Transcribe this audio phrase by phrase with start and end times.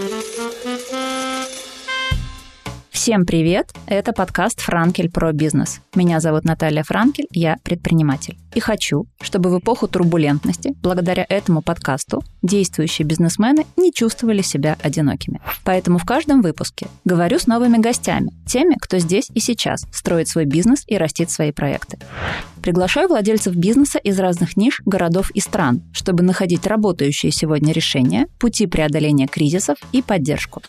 [0.00, 0.69] Thank you.
[3.02, 3.70] Всем привет!
[3.86, 5.80] Это подкаст «Франкель про бизнес».
[5.94, 8.36] Меня зовут Наталья Франкель, я предприниматель.
[8.54, 15.40] И хочу, чтобы в эпоху турбулентности, благодаря этому подкасту, действующие бизнесмены не чувствовали себя одинокими.
[15.64, 20.44] Поэтому в каждом выпуске говорю с новыми гостями, теми, кто здесь и сейчас строит свой
[20.44, 21.98] бизнес и растит свои проекты.
[22.60, 28.66] Приглашаю владельцев бизнеса из разных ниш, городов и стран, чтобы находить работающие сегодня решения, пути
[28.66, 30.60] преодоления кризисов и поддержку.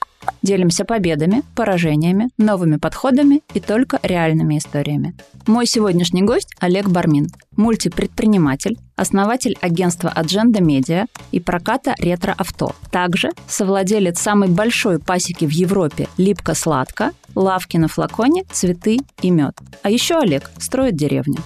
[0.42, 5.16] Делимся победами, поражениями, новыми подходами и только реальными историями.
[5.48, 12.76] Мой сегодняшний гость Олег Бармин, мультипредприниматель, основатель агентства Agenda Media и проката ретро-авто.
[12.92, 19.58] Также совладелец самой большой пасеки в Европе «Липко-сладко», лавки на флаконе, цветы и мед.
[19.84, 21.38] А еще Олег строит деревню.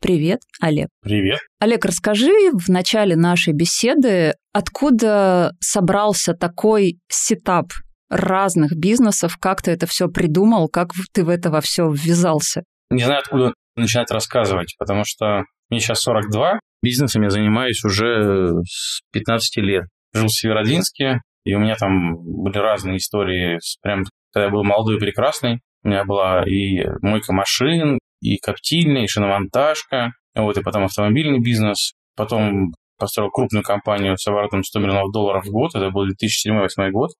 [0.00, 0.88] Привет, Олег.
[1.02, 1.40] Привет.
[1.58, 7.66] Олег, расскажи в начале нашей беседы, откуда собрался такой сетап
[8.08, 12.62] разных бизнесов, как ты это все придумал, как ты в это во все ввязался?
[12.90, 19.00] Не знаю, откуда начинать рассказывать, потому что мне сейчас 42, бизнесом я занимаюсь уже с
[19.12, 19.84] 15 лет.
[20.14, 24.96] Жил в Северодвинске, и у меня там были разные истории, прям когда я был молодой
[24.96, 25.60] и прекрасный.
[25.82, 31.94] У меня была и мойка машин, и коптильня, и шиномонтажка, вот, и потом автомобильный бизнес.
[32.16, 37.10] Потом построил крупную компанию с оборотом 100 миллионов долларов в год, это был 2007-2008 год.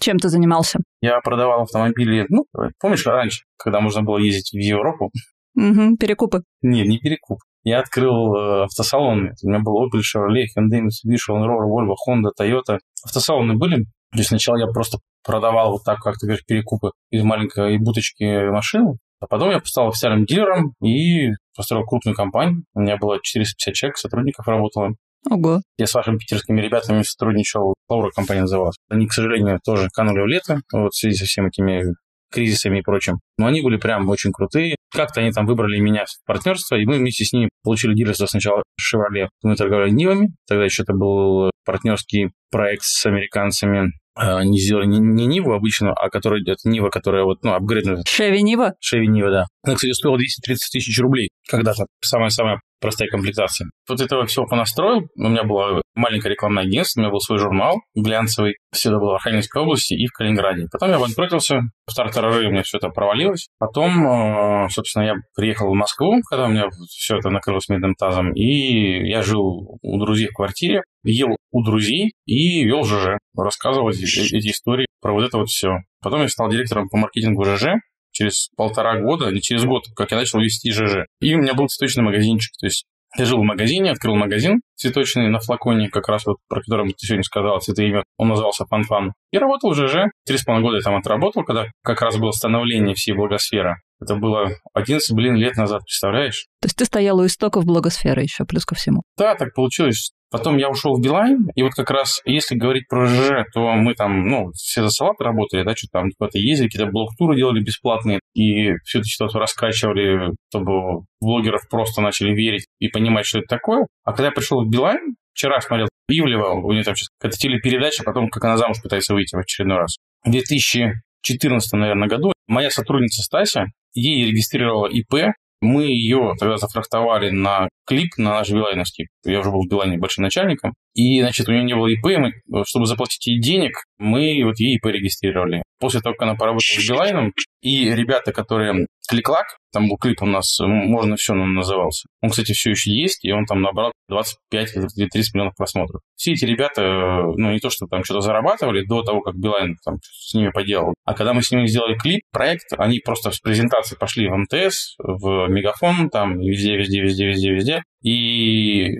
[0.00, 0.78] Чем ты занимался?
[1.00, 2.46] Я продавал автомобили, ну,
[2.80, 5.10] помнишь, раньше, когда можно было ездить в Европу?
[5.56, 6.42] Угу, перекупы.
[6.62, 7.38] Нет, не перекуп.
[7.62, 9.34] Я открыл э, автосалоны.
[9.42, 12.78] У меня был Opel, Chevrolet, Hyundai, Mitsubishi, Land Volvo, Honda, Toyota.
[13.04, 13.84] Автосалоны были.
[14.12, 18.50] То есть сначала я просто продавал вот так, как ты говоришь, перекупы из маленькой будочки
[18.50, 18.98] машины.
[19.24, 22.64] А потом я стал официальным дилером и построил крупную компанию.
[22.74, 24.90] У меня было 450 человек, сотрудников работало.
[25.30, 25.62] Ого.
[25.78, 27.72] Я с вашими питерскими ребятами сотрудничал.
[27.88, 28.76] Лаура компания называлась.
[28.90, 31.94] Они, к сожалению, тоже канули в лето, вот в связи со всеми этими
[32.30, 33.20] кризисами и прочим.
[33.38, 34.76] Но они были прям очень крутые.
[34.92, 38.62] Как-то они там выбрали меня в партнерство, и мы вместе с ними получили дилерство сначала
[38.78, 39.28] Chevrolet.
[39.42, 40.34] Мы торговали Нивами.
[40.46, 43.92] Тогда еще это был партнерский проект с американцами.
[44.16, 48.02] А, не сделали не, не Ниву обычную, а которая, это Нива, которая вот, ну, апгрейдная.
[48.06, 48.74] Шеви Нива?
[48.80, 49.46] Шеви Нива, да.
[49.62, 51.86] Она, кстати, стоила 230 тысяч рублей когда-то.
[52.00, 53.70] Самая-самая простая комплектация.
[53.88, 55.08] Вот этого всего понастроил.
[55.16, 58.56] У меня было маленькое рекламное агентство, у меня был свой журнал глянцевый.
[58.72, 60.66] Все это было в Архангельской области и в Калининграде.
[60.70, 63.48] Потом я банкротился, в стартер у меня все это провалилось.
[63.58, 68.34] Потом, э, собственно, я приехал в Москву, когда у меня все это накрылось медным тазом,
[68.34, 74.04] и я жил у друзей в квартире, ел у друзей и вел ЖЖ, рассказывал эти,
[74.04, 75.78] эти истории про вот это вот все.
[76.02, 77.76] Потом я стал директором по маркетингу ЖЖ,
[78.14, 81.06] через полтора года, не через год, как я начал вести ЖЖ.
[81.20, 82.52] И у меня был цветочный магазинчик.
[82.58, 82.86] То есть
[83.16, 87.06] я жил в магазине, открыл магазин цветочный на флаконе, как раз вот про который ты
[87.06, 88.02] сегодня сказал, цветы имя.
[88.16, 89.12] Он назывался Фан-Фан.
[89.30, 90.10] И работал в ЖЖ.
[90.26, 93.76] Три с половиной года я там отработал, когда как раз было становление всей благосферы.
[94.00, 96.46] Это было 11, блин, лет назад, представляешь?
[96.60, 99.02] То есть ты стоял у истоков благосферы еще, плюс ко всему.
[99.16, 100.12] Да, так получилось.
[100.34, 103.94] Потом я ушел в Билайн, и вот как раз, если говорить про ЖЖ, то мы
[103.94, 108.18] там, ну, все за салат работали, да, что там куда-то ездили, какие-то блок-туры делали бесплатные,
[108.34, 113.86] и всю эту ситуацию раскачивали, чтобы блогеров просто начали верить и понимать, что это такое.
[114.02, 118.02] А когда я пришел в Билайн, вчера смотрел Ивлева, у нее там сейчас какая-то телепередача,
[118.02, 119.98] потом как она замуж пытается выйти в очередной раз.
[120.24, 127.68] В 2014, наверное, году моя сотрудница Стася, ей регистрировала ИП, мы ее тогда зафрахтовали на
[127.86, 129.08] клип на наш Билайновский.
[129.24, 130.74] Я уже был в Билайне большим начальником.
[130.94, 134.76] И, значит, у нее не было ИП, мы, чтобы заплатить ей денег, мы вот ей
[134.76, 135.62] ИП регистрировали.
[135.80, 137.32] После того, как она поработала с Билайном,
[137.62, 142.08] и ребята, которые Кликлак, там был клип у нас, можно все, он назывался.
[142.22, 146.00] Он, кстати, все еще есть, и он там набрал 25 или 30 миллионов просмотров.
[146.16, 149.96] Все эти ребята, ну, не то, что там что-то зарабатывали до того, как Билайн там
[150.02, 153.96] с ними поделал, а когда мы с ними сделали клип, проект, они просто с презентации
[153.96, 157.82] пошли в МТС, в Мегафон, там везде, везде, везде, везде, везде.
[158.04, 158.90] И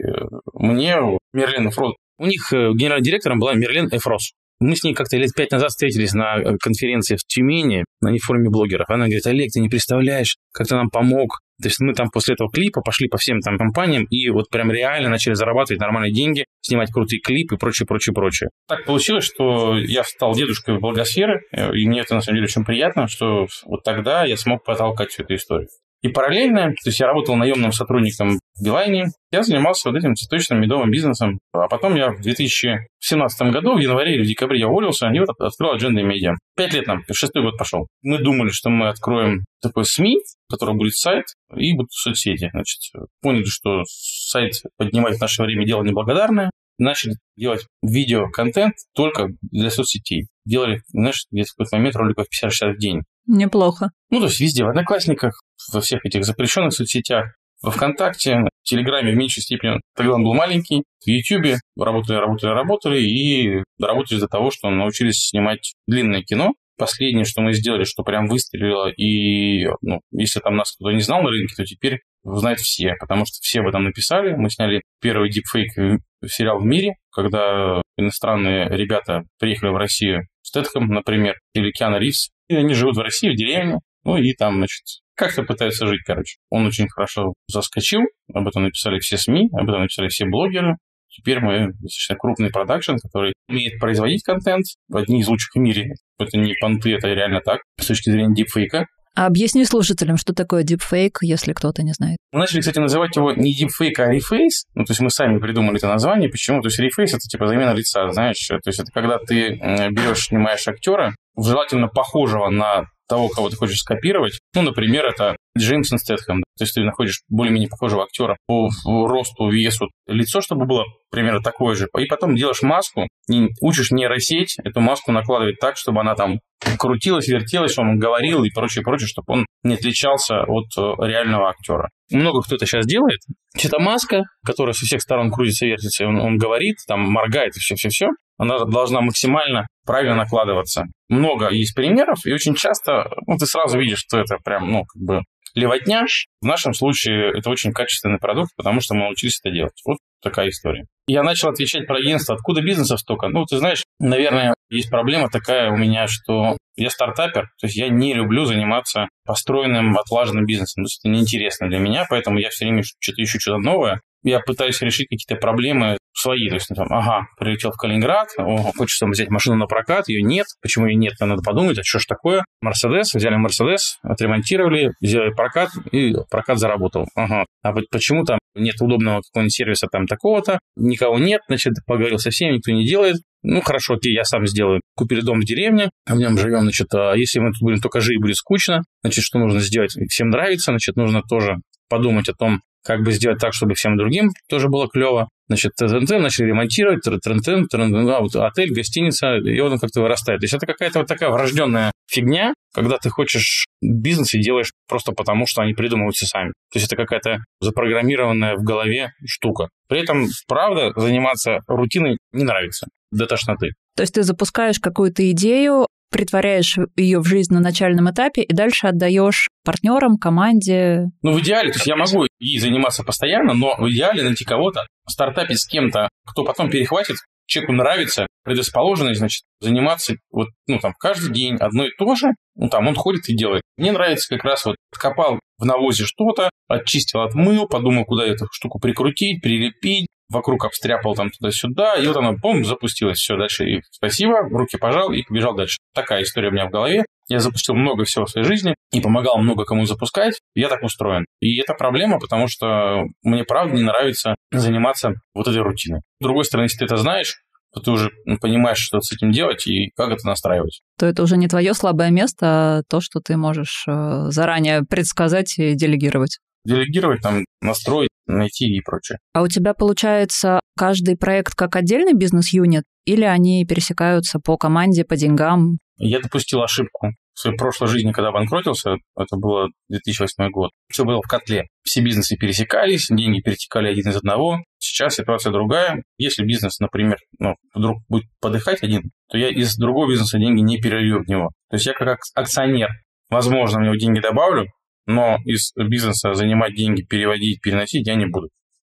[0.55, 0.97] мне
[1.33, 4.33] Мерлин Эфрос, у них э, генеральным директором была Мерлин Эфрос.
[4.61, 8.49] Мы с ней как-то лет пять назад встретились на э, конференции в Тюмени, на форуме
[8.49, 8.89] блогеров.
[8.89, 11.41] Она говорит, Олег, ты не представляешь, как ты нам помог.
[11.61, 14.73] То есть мы там после этого клипа пошли по всем там компаниям и вот прям
[14.73, 18.51] реально начали зарабатывать нормальные деньги, снимать крутые клипы и прочее, прочее, прочее.
[18.67, 22.65] Так получилось, что я стал дедушкой благосферы, э, и мне это на самом деле очень
[22.65, 25.69] приятно, что вот тогда я смог потолкать всю эту историю.
[26.05, 30.61] И параллельно, то есть я работал наемным сотрудником в Билайне, я занимался вот этим цветочным
[30.61, 31.39] медовым бизнесом.
[31.55, 35.31] А потом я в 2017 году, в январе или в декабре я уволился, и вот
[35.39, 36.35] открыл Agenda Media.
[36.57, 37.87] Пять лет нам, шестой год пошел.
[38.03, 40.19] Мы думали, что мы откроем такой СМИ,
[40.51, 41.25] который будет сайт,
[41.57, 42.51] и будут соцсети.
[42.53, 42.81] Значит,
[43.23, 46.51] поняли, что сайт поднимать в наше время дело неблагодарное.
[46.77, 50.27] начали делать видеоконтент только для соцсетей.
[50.45, 53.01] Делали, знаешь, где-то в какой-то момент роликов 50-60 в день.
[53.27, 53.91] Неплохо.
[54.11, 55.41] Ну, то есть везде, в Одноклассниках,
[55.73, 59.81] во всех этих запрещенных соцсетях, во ВКонтакте, в Телеграме в меньшей степени.
[59.97, 60.85] Тогда он был маленький.
[61.05, 66.53] В Ютубе работали, работали, работали и доработались до того, что научились снимать длинное кино.
[66.77, 71.23] Последнее, что мы сделали, что прям выстрелило, и ну, если там нас кто-то не знал
[71.23, 74.35] на рынке, то теперь знают все, потому что все об этом написали.
[74.35, 81.39] Мы сняли первый дипфейк сериал в мире, когда иностранные ребята приехали в Россию, Стэтхэм, например,
[81.55, 84.83] или Киана Ривз, и они живут в России, в деревне, ну и там, значит,
[85.15, 86.37] как-то пытаются жить, короче.
[86.51, 88.03] Он очень хорошо заскочил,
[88.33, 90.77] об этом написали все СМИ, об этом написали все блогеры.
[91.09, 95.95] Теперь мы достаточно крупный продакшн, который умеет производить контент, одни из лучших в мире.
[96.19, 98.87] Это не понты, это реально так, с точки зрения дипфейка.
[99.17, 102.19] А объясни слушателям, что такое дипфейк, если кто-то не знает.
[102.33, 104.65] Мы начали, кстати, называть его не дипфейк, а рефейс.
[104.75, 106.29] Ну, то есть мы сами придумали это название.
[106.29, 106.61] Почему?
[106.63, 108.45] То есть рефейс– это типа замена лица, знаешь.
[108.49, 109.51] То есть это когда ты
[109.93, 114.41] берешь, снимаешь актера, желательно похожего на того, кого ты хочешь скопировать.
[114.55, 116.43] Ну, например, это Джеймсон Стэтхэм.
[116.57, 121.75] То есть ты находишь более-менее похожего актера по росту, весу, лицо, чтобы было примерно такое
[121.75, 121.89] же.
[121.99, 126.41] И потом делаешь маску, и учишь нейросеть эту маску накладывать так, чтобы она там
[126.79, 131.51] крутилась, вертелась, чтобы он говорил и прочее, прочее, чтобы он не отличался от э, реального
[131.51, 131.91] актера.
[132.11, 133.21] Много кто это сейчас делает.
[133.63, 138.09] Это маска, которая со всех сторон крутится, вертится, он, он говорит, там моргает и все-все-все
[138.39, 140.85] она должна максимально правильно накладываться.
[141.09, 145.03] Много есть примеров, и очень часто ну, ты сразу видишь, что это прям, ну, как
[145.03, 145.21] бы
[145.55, 146.07] левотня.
[146.41, 149.81] В нашем случае это очень качественный продукт, потому что мы научились это делать.
[149.87, 150.87] Вот такая история.
[151.07, 152.35] Я начал отвечать про агентство.
[152.35, 153.29] Откуда бизнесов столько?
[153.29, 157.89] Ну, ты знаешь, наверное, есть проблема такая у меня, что я стартапер, то есть я
[157.89, 160.85] не люблю заниматься построенным, отлаженным бизнесом.
[160.85, 164.01] То есть это неинтересно для меня, поэтому я все время что-то ищу что-то новое.
[164.25, 166.49] Я пытаюсь решить какие-то проблемы свои.
[166.49, 170.23] То есть, ну, там, ага, прилетел в Калининград, о, хочется взять машину на прокат, ее
[170.23, 170.47] нет.
[170.63, 171.15] Почему ее нет?
[171.21, 172.45] Надо подумать, а что ж такое?
[172.61, 177.07] Мерседес, взяли Мерседес, отремонтировали, сделали прокат, и прокат заработал.
[177.15, 177.45] Ага.
[177.63, 182.57] А почему там нет удобного какого-нибудь сервиса там такого-то, никого нет, значит, поговорил со всеми,
[182.57, 183.17] никто не делает.
[183.43, 184.81] Ну, хорошо, окей, я сам сделаю.
[184.97, 188.21] Купили дом в деревне, в нем живем, значит, а если мы тут будем только жить,
[188.21, 189.95] будет скучно, значит, что нужно сделать?
[190.09, 191.57] Всем нравится, значит, нужно тоже
[191.91, 195.29] подумать о том, как бы сделать так, чтобы всем другим тоже было клево.
[195.49, 200.41] Значит, ТНТ начали ремонтировать, ТНТ, а вот отель, гостиница, и он как-то вырастает.
[200.41, 205.13] То есть это какая-то вот такая врожденная фигня, когда ты хочешь бизнес и делаешь просто
[205.13, 206.53] потому, что они придумывают все сами.
[206.73, 209.69] То есть это какая-то запрограммированная в голове штука.
[209.89, 213.73] При этом, правда, заниматься рутиной не нравится до тошноты.
[213.97, 218.87] То есть ты запускаешь какую-то идею, притворяешь ее в жизнь на начальном этапе и дальше
[218.87, 221.07] отдаешь партнерам, команде.
[221.23, 224.87] Ну, в идеале, то есть я могу ей заниматься постоянно, но в идеале найти кого-то,
[225.09, 227.17] стартапить с кем-то, кто потом перехватит,
[227.47, 232.69] человеку нравится, предрасположенный, значит, заниматься вот, ну, там, каждый день одно и то же, ну,
[232.69, 233.63] там, он ходит и делает.
[233.77, 238.79] Мне нравится как раз вот откопал в навозе что-то, очистил, отмыл, подумал, куда эту штуку
[238.79, 243.19] прикрутить, прилепить, вокруг обстряпал там туда-сюда, и вот она, бум, запустилась.
[243.19, 245.79] Все, дальше и спасибо, руки пожал и побежал дальше.
[245.95, 247.05] Такая история у меня в голове.
[247.29, 250.41] Я запустил много всего в своей жизни и помогал много кому запускать.
[250.55, 251.25] Я так устроен.
[251.41, 256.01] И это проблема, потому что мне правда не нравится заниматься вот этой рутиной.
[256.21, 257.37] С другой стороны, если ты это знаешь,
[257.75, 258.11] то ты уже
[258.41, 260.81] понимаешь, что с этим делать и как это настраивать.
[260.99, 265.59] То это уже не твое слабое место, а то, что ты можешь э, заранее предсказать
[265.59, 266.39] и делегировать.
[266.65, 269.19] Делегировать, там, настроить, найти и прочее.
[269.33, 275.17] А у тебя, получается, каждый проект как отдельный бизнес-юнит или они пересекаются по команде, по
[275.17, 275.79] деньгам?
[275.97, 281.21] Я допустил ошибку в своей прошлой жизни, когда банкротился, это было 2008 год, все было
[281.21, 281.67] в котле.
[281.83, 284.59] Все бизнесы пересекались, деньги перетекали один из одного.
[284.79, 286.03] Сейчас ситуация другая.
[286.17, 290.79] Если бизнес, например, ну, вдруг будет подыхать один, то я из другого бизнеса деньги не
[290.79, 291.51] перелью в него.
[291.71, 292.89] То есть я как акционер,
[293.31, 294.67] возможно, в него деньги добавлю,
[295.07, 298.49] но из бизнеса занимать деньги, переводить, переносить я не буду.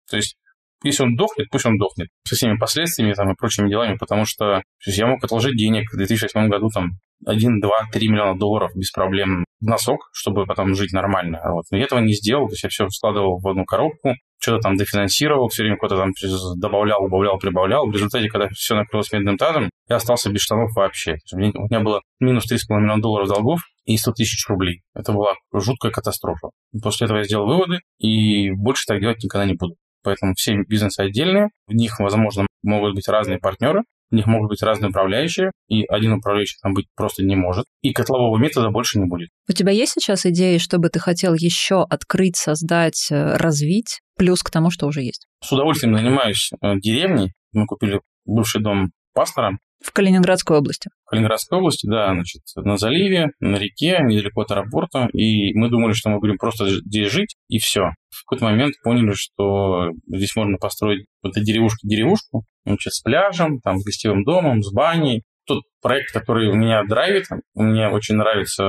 [0.10, 0.38] То есть
[0.84, 2.10] если он дохнет, пусть он дохнет.
[2.27, 5.98] Со всеми последствиями там, и прочими делами, потому что есть, я мог отложить денег в
[5.98, 6.91] 2008 году там
[7.25, 11.41] 1, 2, 3 миллиона долларов без проблем в носок, чтобы потом жить нормально.
[11.43, 11.65] Вот.
[11.72, 14.77] Но я этого не сделал, то есть я все складывал в одну коробку, что-то там
[14.77, 16.11] дофинансировал, все время куда-то там
[16.57, 17.87] добавлял, убавлял, прибавлял.
[17.87, 21.17] В результате, когда все накрылось медным тазом, я остался без штанов вообще.
[21.33, 24.81] У меня было минус 3,5 миллиона долларов долгов и 100 тысяч рублей.
[24.93, 26.49] Это была жуткая катастрофа.
[26.81, 29.75] После этого я сделал выводы, и больше так делать никогда не буду.
[30.03, 33.81] Поэтому все бизнесы отдельные, в них, возможно, могут быть разные партнеры,
[34.15, 38.38] них могут быть разные управляющие, и один управляющий там быть просто не может, и котлового
[38.38, 39.29] метода больше не будет.
[39.50, 44.41] У тебя есть сейчас идеи, что бы ты хотел еще открыть, создать, э, развить, плюс
[44.41, 45.27] к тому, что уже есть?
[45.43, 49.57] С удовольствием занимаюсь э, деревней, Мы купили бывший дом пастора.
[49.85, 50.89] В Калининградской области.
[51.05, 55.09] В Калининградской области, да, значит, на заливе, на реке, недалеко от аэропорта.
[55.13, 57.91] И мы думали, что мы будем просто здесь жить, и все.
[58.09, 63.77] В какой-то момент поняли, что здесь можно построить вот этой деревушки-деревушку, значит, с пляжем, там,
[63.77, 67.25] с гостевым домом, с баней, тот проект, который меня драйвит.
[67.53, 68.63] Мне очень нравится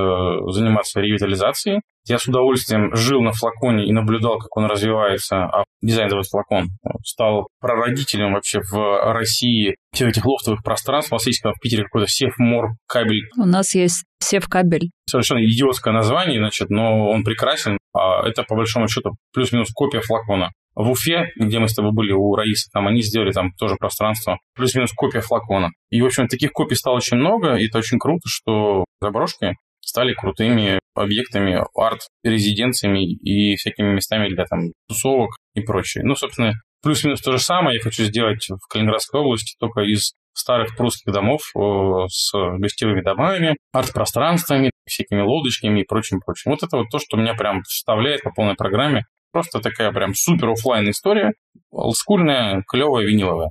[0.50, 1.80] заниматься ревитализацией.
[2.08, 6.68] Я с удовольствием жил на флаконе и наблюдал, как он развивается, а дизайн этого флакон
[7.04, 11.10] стал прародителем вообще в России всех этих лофтовых пространств.
[11.10, 13.28] У вас есть в Питере какой-то Севмор кабель.
[13.36, 14.90] У нас есть Севкабель.
[15.08, 17.78] Совершенно идиотское название, значит, но он прекрасен.
[17.92, 20.52] А это, по большому счету, плюс-минус копия флакона.
[20.76, 24.38] В Уфе, где мы с тобой были, у Раисы, там они сделали там тоже пространство,
[24.54, 25.70] плюс-минус копия флакона.
[25.90, 30.12] И, в общем, таких копий стало очень много, и это очень круто, что заброшки стали
[30.12, 36.04] крутыми объектами, арт-резиденциями и всякими местами для там тусовок и прочее.
[36.04, 36.52] Ну, собственно,
[36.82, 41.40] плюс-минус то же самое я хочу сделать в Калининградской области, только из старых прусских домов
[42.08, 46.50] с гостевыми домами, арт-пространствами, всякими лодочками и прочим-прочим.
[46.50, 49.06] Вот это вот то, что меня прям вставляет по полной программе
[49.36, 51.32] Просто такая прям супер офлайн история,
[51.70, 53.50] олдскульная, клевая, виниловая.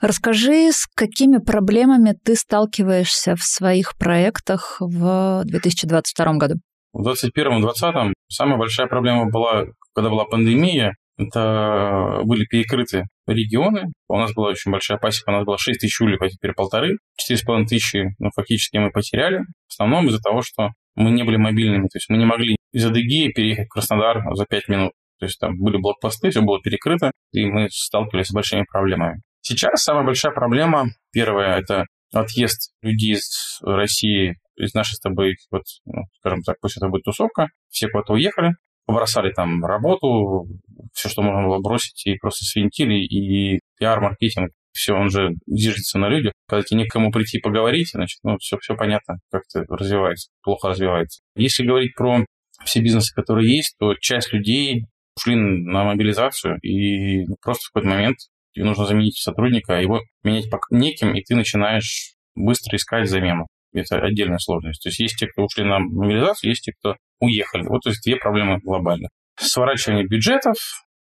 [0.00, 6.54] Расскажи, с какими проблемами ты сталкиваешься в своих проектах в 2022 году?
[6.94, 13.92] В 2021-2020 самая большая проблема была, когда была пандемия, это были перекрыты регионы.
[14.08, 16.96] У нас была очень большая пасека, у нас было 6 тысяч улей, а теперь полторы.
[17.20, 19.40] 4,5 тысячи ну, фактически мы потеряли.
[19.68, 21.88] В основном из-за того, что мы не были мобильными.
[21.88, 24.92] То есть мы не могли из Адыгеи переехать в Краснодар за 5 минут.
[25.20, 29.22] То есть там были блокпосты, все было перекрыто, и мы сталкивались с большими проблемами.
[29.40, 35.62] Сейчас самая большая проблема, первая, это отъезд людей из России, из нашей с тобой, вот,
[35.84, 38.54] ну, скажем так, пусть это будет тусовка, все куда-то уехали,
[38.86, 40.46] побросали там работу,
[40.92, 46.08] все, что можно было бросить, и просто свинтили, и пиар-маркетинг, все, он же движется на
[46.08, 46.32] людях.
[46.48, 51.20] Когда тебе некому прийти поговорить, значит, ну, все, все понятно, как это развивается, плохо развивается.
[51.36, 52.24] Если говорить про
[52.64, 58.16] все бизнесы, которые есть, то часть людей ушли на мобилизацию, и просто в какой-то момент
[58.52, 63.46] тебе нужно заменить сотрудника, а его менять по неким, и ты начинаешь быстро искать замену.
[63.72, 64.82] Это отдельная сложность.
[64.82, 67.64] То есть есть те, кто ушли на мобилизацию, есть те, кто уехали.
[67.66, 69.08] Вот то есть две проблемы глобальные.
[69.36, 70.56] Сворачивание бюджетов,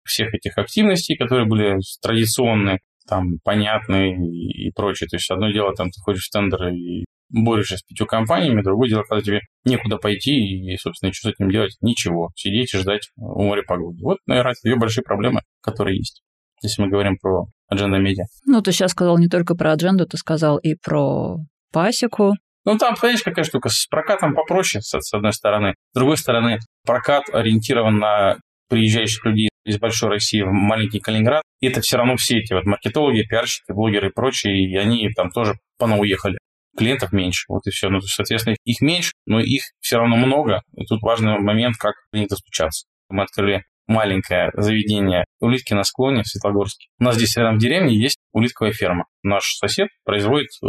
[0.03, 5.07] всех этих активностей, которые были традиционные, там, понятные и прочее.
[5.07, 8.89] То есть одно дело, там, ты ходишь в тендеры и борешься с пятью компаниями, другое
[8.89, 11.77] дело, когда тебе некуда пойти и, собственно, что с этим делать?
[11.81, 12.31] Ничего.
[12.35, 13.99] Сидеть и ждать у моря погоды.
[14.03, 16.23] Вот, наверное, две большие проблемы, которые есть,
[16.61, 18.23] если мы говорим про Agenda Media.
[18.45, 21.37] Ну, ты сейчас сказал не только про адженду, ты сказал и про
[21.71, 22.33] пасеку.
[22.65, 25.75] Ну, там, понимаешь, какая штука, с прокатом попроще, с, с одной стороны.
[25.93, 28.37] С другой стороны, прокат ориентирован на
[28.69, 31.43] приезжающих людей из большой России в маленький Калининград.
[31.61, 35.31] И это все равно все эти вот маркетологи, пиарщики, блогеры и прочие, и они там
[35.31, 36.37] тоже уехали
[36.77, 37.45] клиентов меньше.
[37.47, 37.89] Вот и все.
[37.89, 40.61] Ну, соответственно, их меньше, но их все равно много.
[40.75, 42.87] И тут важный момент, как к ним достучаться.
[43.09, 46.87] Мы открыли маленькое заведение улитки на склоне в Светлогорске.
[46.99, 49.05] У нас здесь рядом в деревне есть улитковая ферма.
[49.23, 50.67] Наш сосед производит э,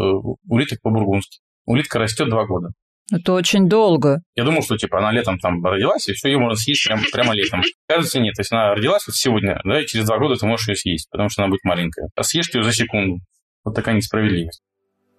[0.48, 1.40] улиток по-бургундски.
[1.66, 2.70] Улитка растет два года.
[3.12, 4.20] Это очень долго.
[4.36, 7.34] Я думал, что типа она летом там родилась, и все, ее можно съесть прямо, прямо
[7.34, 7.62] летом.
[7.88, 8.34] Кажется, нет.
[8.34, 11.08] То есть она родилась вот сегодня, да, и через два года ты можешь ее съесть,
[11.10, 12.08] потому что она будет маленькая.
[12.14, 13.20] А съешь ты ее за секунду.
[13.64, 14.62] Вот такая несправедливость.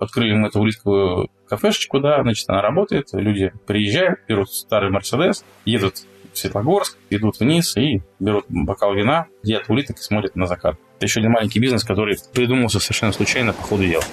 [0.02, 5.98] Открыли мы эту улитковую кафешечку, да, значит, она работает, люди приезжают, берут старый Мерседес, едут
[6.34, 10.78] в Светлогорск, идут вниз и берут бокал вина, едят улиток и смотрят на закат.
[10.98, 14.04] Это еще один маленький бизнес, который придумался совершенно случайно по ходу дела.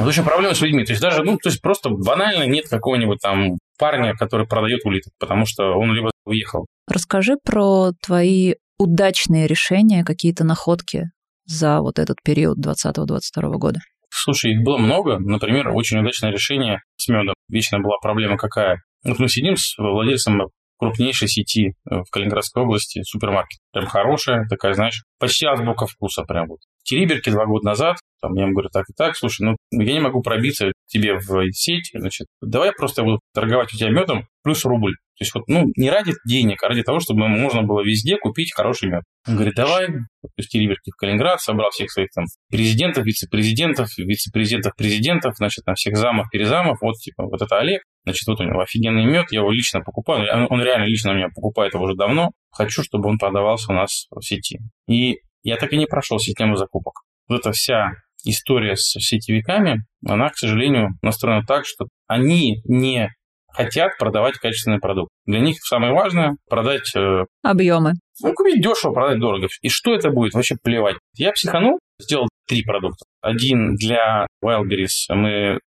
[0.00, 0.84] Вот очень проблема с людьми.
[0.84, 5.12] То есть даже, ну, то есть просто банально нет какого-нибудь там парня, который продает улиток,
[5.20, 6.66] потому что он либо уехал.
[6.88, 11.04] Расскажи про твои удачные решения, какие-то находки
[11.44, 13.78] за вот этот период 2020-2022 года.
[14.18, 15.18] Слушай, их было много.
[15.18, 17.34] Например, очень удачное решение с медом.
[17.48, 18.82] Вечно была проблема какая.
[19.04, 20.42] Вот мы сидим с владельцем
[20.78, 23.58] крупнейшей сети э, в Калининградской области, супермаркет.
[23.72, 26.60] Прям хорошая, такая, знаешь, почти азбука вкуса прям вот.
[26.82, 30.00] Териберки два года назад, там, я ему говорю, так и так, слушай, ну, я не
[30.00, 34.64] могу пробиться тебе в сеть, значит, давай просто я буду торговать у тебя медом плюс
[34.64, 34.94] рубль.
[35.18, 38.52] То есть вот, ну, не ради денег, а ради того, чтобы можно было везде купить
[38.54, 39.02] хороший мед.
[39.26, 39.88] Он говорит, давай,
[40.36, 45.96] пусти риверки в Калининград, собрал всех своих там президентов, вице-президентов, вице-президентов, президентов, значит, на всех
[45.96, 49.50] замов, перезамов, вот, типа, вот это Олег, значит, вот у него офигенный мед, я его
[49.50, 53.72] лично покупаю, он реально лично у меня покупает его уже давно, хочу, чтобы он продавался
[53.72, 54.58] у нас в сети.
[54.86, 57.02] И я так и не прошел систему закупок.
[57.28, 57.92] Вот эта вся
[58.24, 63.08] история с сетевиками, она, к сожалению, настроена так, что они не
[63.56, 65.10] хотят продавать качественный продукт.
[65.24, 66.94] Для них самое важное– продать…
[66.94, 67.94] Э, Объемы.
[68.22, 69.48] Ну, купить дешево, продать дорого.
[69.62, 70.34] И что это будет?
[70.34, 70.96] Вообще плевать.
[71.14, 73.04] Я психанул, сделал три продукта.
[73.20, 75.14] Один для Wildberries.
[75.14, 75.58] Мы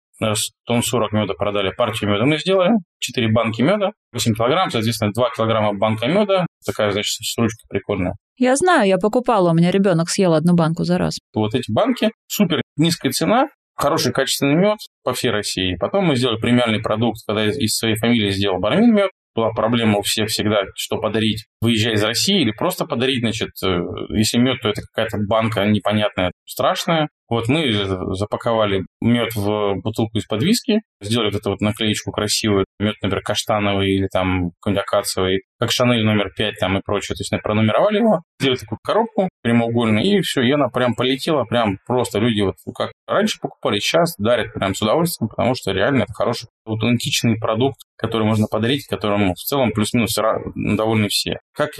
[0.66, 5.30] тонн 40 меда продали, партию меда мы сделали, 4 банки меда, 8 килограмм, соответственно, 2
[5.36, 8.16] килограмма банка меда, такая, значит, с ручкой прикольная.
[8.38, 11.20] Я знаю, я покупала, у меня ребенок съел одну банку за раз.
[11.34, 13.48] Вот эти банки, супер низкая цена,
[13.80, 15.76] хороший качественный мед по всей России.
[15.80, 19.12] Потом мы сделали премиальный продукт, когда из своей фамилии сделал бармин мед.
[19.36, 23.80] Была проблема у всех всегда, что подарить, выезжая из России, или просто подарить, значит, э,
[24.10, 27.10] если мед, то это какая-то банка непонятная, страшная.
[27.30, 27.72] Вот мы
[28.16, 33.92] запаковали мед в бутылку из-под виски, сделали вот эту вот наклеечку красивую, мед, например, каштановый
[33.92, 37.16] или там какой-нибудь акациевый, как Шанель номер 5 там и прочее.
[37.16, 41.78] То есть пронумеровали его, сделали такую коробку прямоугольную, и все, и она прям полетела, прям
[41.86, 46.14] просто люди вот как раньше покупали, сейчас дарят прям с удовольствием, потому что реально это
[46.14, 50.18] хороший, аутентичный продукт, который можно подарить, которому в целом плюс-минус
[50.56, 51.40] довольны все.
[51.54, 51.72] Как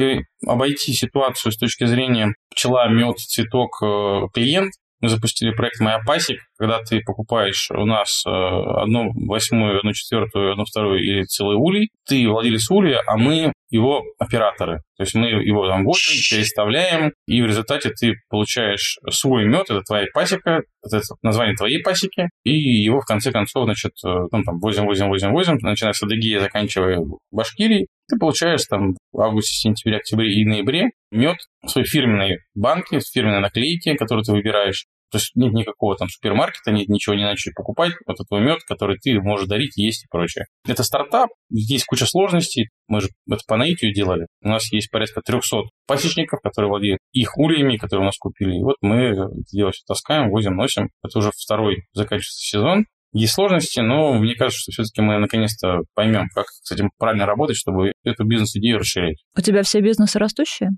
[0.46, 4.74] обойти ситуацию с точки зрения пчела, мед, цветок, э, клиент?
[5.02, 10.52] Мы запустили проект «Моя пасек», когда ты покупаешь у нас э, одну восьмую, одну четвертую,
[10.52, 14.82] одну вторую или целый улей, ты владелец улья, а мы его операторы.
[14.98, 19.82] То есть мы его там возим, переставляем, и в результате ты получаешь свой мед, это
[19.82, 24.60] твоя пасека, это название твоей пасеки, и его в конце концов, значит, э, ну, там,
[24.60, 27.00] возим, возим, возим, возим, начиная с Адыгеи, заканчивая
[27.32, 33.00] Башкирией, ты получаешь там в августе, сентябре, октябре и ноябре мед в своей фирменной банке,
[33.00, 34.86] с фирменной наклейки, которую ты выбираешь.
[35.12, 37.94] То есть нет никакого там супермаркета, нет ничего не начали покупать.
[38.06, 40.46] Вот этот мед, который ты можешь дарить, есть и прочее.
[40.68, 42.70] Это стартап, есть куча сложностей.
[42.88, 44.28] Мы же это по наитию делали.
[44.44, 48.58] У нас есть порядка 300 пасечников, которые владеют их ульями, которые у нас купили.
[48.58, 50.90] И вот мы это дело все таскаем, возим, носим.
[51.04, 52.86] Это уже второй заканчивается сезон.
[53.12, 57.58] Есть сложности, но мне кажется, что все-таки мы наконец-то поймем, как с этим правильно работать,
[57.58, 59.18] чтобы эту бизнес-идею расширять.
[59.36, 60.70] У тебя все бизнесы растущие?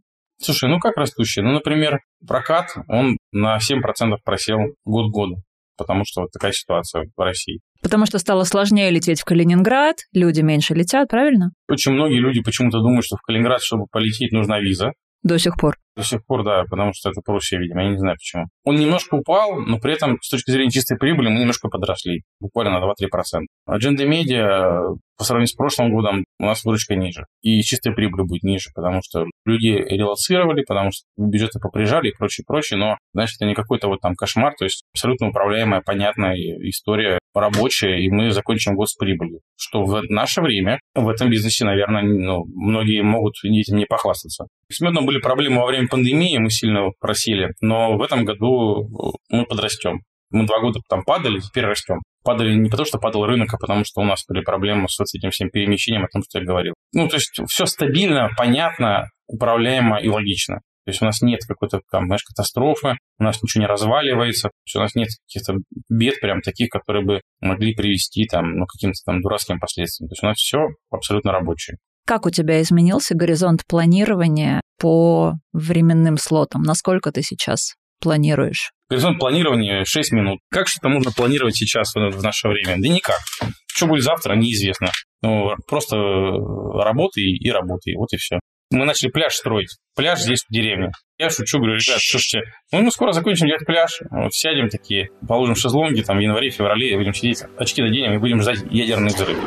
[0.41, 1.43] Слушай, ну как растущие?
[1.43, 5.35] Ну, например, прокат, он на 7% просел год к году,
[5.77, 7.59] потому что вот такая ситуация в России.
[7.81, 11.51] Потому что стало сложнее лететь в Калининград, люди меньше летят, правильно?
[11.67, 14.93] Очень многие люди почему-то думают, что в Калининград, чтобы полететь, нужна виза.
[15.23, 15.75] До сих пор.
[15.95, 18.45] До сих пор, да, потому что это Пруссия, видимо, я не знаю почему.
[18.63, 22.79] Он немножко упал, но при этом с точки зрения чистой прибыли мы немножко подросли, буквально
[22.79, 23.41] на 2-3%.
[23.69, 27.25] Agenda Media по сравнению с прошлым годом у нас выручка ниже.
[27.43, 32.43] И чистая прибыль будет ниже, потому что люди релацировали, потому что бюджеты поприжали и прочее,
[32.47, 36.35] прочее, но, значит, это не какой-то вот там кошмар, то есть абсолютно управляемая, понятная
[36.69, 39.41] история рабочая, и мы закончим год с прибылью.
[39.55, 44.47] Что в наше время в этом бизнесе, наверное, ну, многие могут этим не похвастаться.
[44.71, 48.89] С медом были проблемы во время пандемии, мы сильно просили, но в этом году
[49.29, 50.01] мы подрастем.
[50.31, 51.99] Мы два года там падали, теперь растем.
[52.23, 55.07] Падали не потому, что падал рынок, а потому что у нас были проблемы с вот
[55.13, 56.73] этим всем перемещением, о том, что я говорил.
[56.93, 60.61] Ну, то есть все стабильно, понятно, управляемо и логично.
[60.85, 64.79] То есть у нас нет какой-то, там, знаешь, катастрофы, у нас ничего не разваливается, у
[64.79, 65.57] нас нет каких-то
[65.89, 70.09] бед прям таких, которые бы могли привести там, ну, к каким-то там дурацким последствиям.
[70.09, 71.77] То есть у нас все абсолютно рабочее.
[72.05, 76.63] Как у тебя изменился горизонт планирования по временным слотам?
[76.63, 78.71] Насколько ты сейчас планируешь?
[78.89, 80.39] Горизонт планирования 6 минут.
[80.49, 82.75] Как что-то можно планировать сейчас в наше время?
[82.77, 83.19] Да никак.
[83.67, 84.89] Что будет завтра, неизвестно.
[85.21, 87.95] Ну, просто работай и работай.
[87.95, 88.39] Вот и все.
[88.71, 89.77] Мы начали пляж строить.
[89.95, 90.91] Пляж здесь в деревне.
[91.19, 95.55] Я шучу, говорю, ребят, слушайте, ну мы скоро закончим делать пляж, вот сядем такие, положим
[95.55, 99.37] шезлонги там в январе, феврале, будем сидеть, очки наденем и будем ждать ядерный взрыв.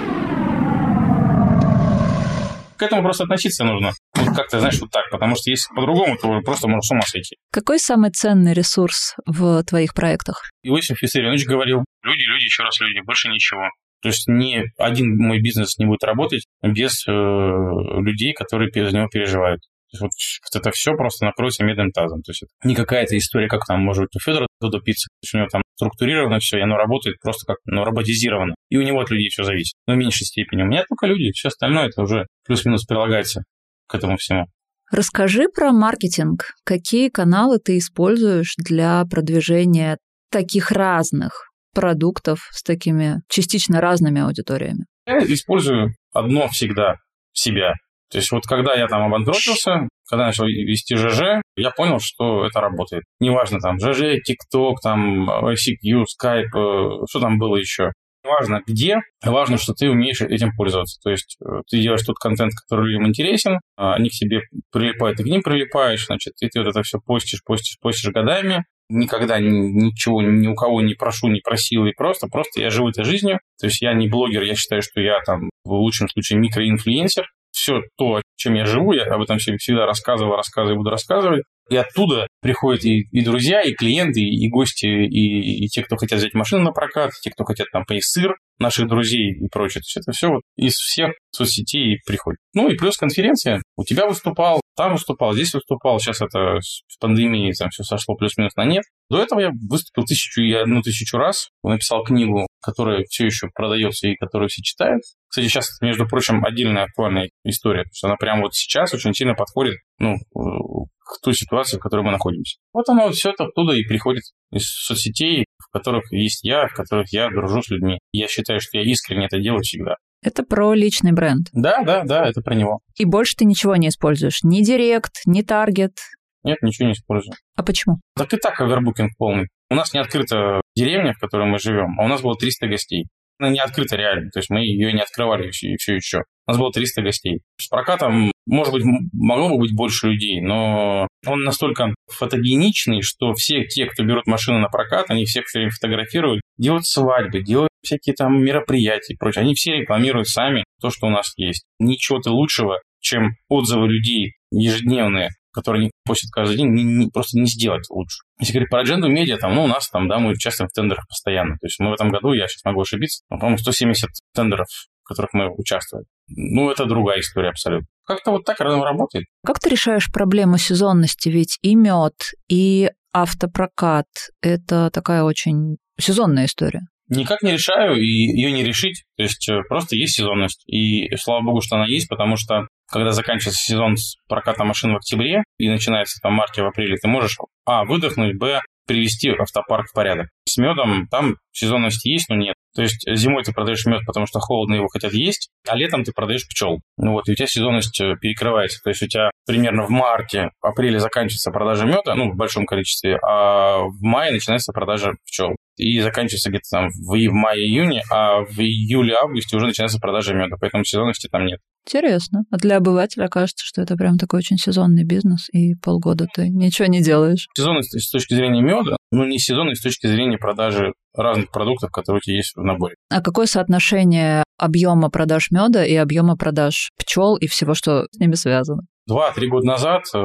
[2.76, 3.92] К этому просто относиться нужно.
[4.14, 5.08] Вот как-то, знаешь, вот так.
[5.10, 7.36] Потому что если по-другому, то просто можно с ума сойти.
[7.52, 10.50] Какой самый ценный ресурс в твоих проектах?
[10.62, 13.68] Иосиф Виссарионович говорил, люди, люди, еще раз люди, больше ничего.
[14.02, 19.08] То есть ни один мой бизнес не будет работать без э, людей, которые за него
[19.08, 19.62] переживают.
[19.98, 22.20] Вот, вот это все просто накроется медным тазом.
[22.22, 25.08] То есть это не какая-то история, как там, может быть, у Федора Додо пицца.
[25.08, 28.54] То есть у него там структурировано все, и оно работает просто как ну, роботизировано.
[28.68, 29.74] И у него от людей все зависит.
[29.86, 30.62] Но в меньшей степени.
[30.62, 31.32] У меня только люди.
[31.32, 33.42] Все остальное это уже плюс-минус прилагается
[33.86, 34.46] к этому всему.
[34.90, 36.52] Расскажи про маркетинг.
[36.64, 39.98] Какие каналы ты используешь для продвижения
[40.30, 44.86] таких разных продуктов с такими частично разными аудиториями?
[45.06, 46.96] Я использую одно всегда–
[47.32, 47.74] себя.
[48.10, 52.60] То есть вот когда я там обанкротился, когда начал вести ЖЖ, я понял, что это
[52.60, 53.04] работает.
[53.20, 57.92] Неважно там ЖЖ, ТикТок, там ICQ, Skype, э, что там было еще.
[58.24, 60.98] Важно где, важно, что ты умеешь этим пользоваться.
[61.02, 64.40] То есть э, ты делаешь тот контент, который людям интересен, а они к тебе
[64.72, 68.64] прилипают, ты к ним прилипаешь, значит, и ты вот это все постишь, постишь, постишь годами,
[68.88, 73.04] никогда ничего ни у кого не прошу, не просил, и просто, просто я живу этой
[73.04, 73.40] жизнью.
[73.60, 77.26] То есть я не блогер, я считаю, что я там в лучшем случае микроинфлюенсер.
[77.64, 81.44] Все то, чем я живу, я об этом всегда рассказываю, рассказываю буду рассказывать.
[81.70, 85.96] И оттуда приходят и, и друзья, и клиенты, и, и гости, и, и те, кто
[85.96, 89.80] хотят взять машину на прокат, те, кто хотят там поесть сыр, наших друзей и прочее.
[89.80, 92.38] То есть это все вот из всех соцсетей приходит.
[92.52, 93.62] Ну и плюс конференция.
[93.78, 95.98] У тебя выступал, там выступал, здесь выступал.
[95.98, 98.84] Сейчас это с пандемией там все сошло плюс-минус на нет.
[99.10, 101.50] До этого я выступил тысячу и одну тысячу раз.
[101.62, 105.02] Написал книгу, которая все еще продается и которую все читают.
[105.28, 107.82] Кстати, сейчас, между прочим, отдельная актуальная история.
[107.82, 112.02] То есть она прямо вот сейчас очень сильно подходит ну, к той ситуации, в которой
[112.02, 112.58] мы находимся.
[112.72, 117.12] Вот оно все это оттуда и приходит из соцсетей, в которых есть я, в которых
[117.12, 117.98] я дружу с людьми.
[118.12, 119.96] Я считаю, что я искренне это делаю всегда.
[120.24, 121.48] Это про личный бренд.
[121.52, 122.80] Да, да, да, это про него.
[122.96, 124.42] И больше ты ничего не используешь?
[124.42, 125.98] Ни директ, ни таргет?
[126.44, 127.36] Нет, ничего не использую.
[127.56, 128.00] А почему?
[128.16, 129.48] Так и так овербукинг полный.
[129.70, 133.06] У нас не открыта деревня, в которой мы живем, а у нас было 300 гостей.
[133.38, 136.22] Она не открыта реально, то есть мы ее не открывали еще, и все еще.
[136.46, 137.40] У нас было 300 гостей.
[137.60, 143.64] С прокатом, может быть, могло бы быть больше людей, но он настолько фотогеничный, что все
[143.64, 148.14] те, кто берут машину на прокат, они всех все время фотографируют, делают свадьбы, делают всякие
[148.14, 149.42] там мероприятия и прочее.
[149.42, 151.64] Они все рекламируют сами то, что у нас есть.
[151.78, 157.46] Ничего-то лучшего, чем отзывы людей ежедневные которые они постят каждый день, не, не, просто не
[157.46, 158.24] сделать лучше.
[158.40, 161.06] Если говорить про адженду медиа, там, ну, у нас там, да, мы участвуем в тендерах
[161.08, 161.52] постоянно.
[161.60, 164.66] То есть мы в этом году, я сейчас могу ошибиться, но, по-моему, 170 тендеров,
[165.04, 166.04] в которых мы участвуем.
[166.28, 167.86] Ну, это другая история абсолютно.
[168.04, 169.26] Как-то вот так работает.
[169.46, 171.28] Как ты решаешь проблему сезонности?
[171.28, 172.14] Ведь и мед,
[172.48, 174.08] и автопрокат–
[174.42, 176.82] это такая очень сезонная история.
[177.08, 179.04] Никак не решаю, и ее не решить.
[179.16, 180.62] То есть э, просто есть сезонность.
[180.66, 183.96] И слава богу, что она есть, потому что когда заканчивается сезон
[184.28, 187.36] проката машин в октябре и начинается там в марте, в апреле, ты можешь,
[187.66, 190.28] а, выдохнуть, б, привести автопарк в порядок.
[190.46, 192.53] С медом там сезонность есть, но нет.
[192.74, 196.12] То есть зимой ты продаешь мед, потому что холодно его хотят есть, а летом ты
[196.12, 196.80] продаешь пчел.
[196.96, 198.80] Ну вот, и у тебя сезонность э, перекрывается.
[198.82, 203.18] То есть у тебя примерно в марте, апреле заканчивается продажа меда, ну, в большом количестве,
[203.22, 208.58] а в мае начинается продажа пчел и заканчивается где-то там в, в мае-июне, а в
[208.60, 211.60] июле-августе уже начинается продажа меда, поэтому сезонности там нет.
[211.86, 212.44] Интересно.
[212.50, 216.86] А для обывателя кажется, что это прям такой очень сезонный бизнес, и полгода ты ничего
[216.88, 217.48] не делаешь.
[217.56, 222.18] Сезонность с точки зрения меда, ну не сезонность с точки зрения продажи разных продуктов, которые
[222.18, 222.96] у тебя есть в наборе.
[223.10, 228.34] А какое соотношение объема продаж меда и объема продаж пчел и всего, что с ними
[228.34, 228.82] связано?
[229.06, 230.18] Два-три года назад э,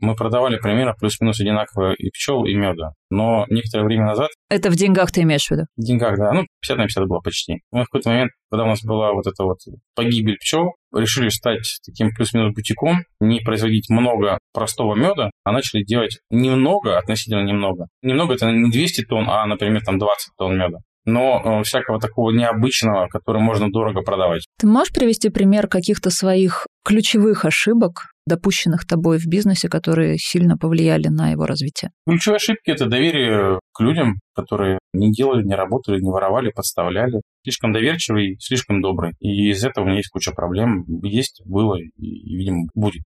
[0.00, 2.90] мы продавали примерно плюс-минус одинаково и пчел, и меда.
[3.08, 4.28] Но некоторое время назад...
[4.50, 5.62] Это в деньгах ты имеешь в виду?
[5.76, 6.32] В деньгах, да.
[6.32, 7.60] Ну, 50 на 50 было почти.
[7.72, 9.60] Мы в какой-то момент, когда у нас была вот эта вот
[9.94, 16.18] погибель пчел, решили стать таким плюс-минус бутиком, не производить много простого меда, а начали делать
[16.30, 17.86] немного, относительно немного.
[18.02, 22.32] Немного это не 200 тонн, а, например, там 20 тонн меда но э, всякого такого
[22.32, 24.44] необычного, который можно дорого продавать.
[24.58, 31.08] Ты можешь привести пример каких-то своих ключевых ошибок, допущенных тобой в бизнесе, которые сильно повлияли
[31.08, 31.90] на его развитие?
[32.06, 37.20] Ключевые ошибки– это доверие к людям, которые не делали, не работали, не воровали, подставляли.
[37.44, 39.14] Слишком доверчивый, слишком добрый.
[39.20, 40.84] И из этого у меня есть куча проблем.
[41.02, 43.02] Есть, было и, видимо, будет.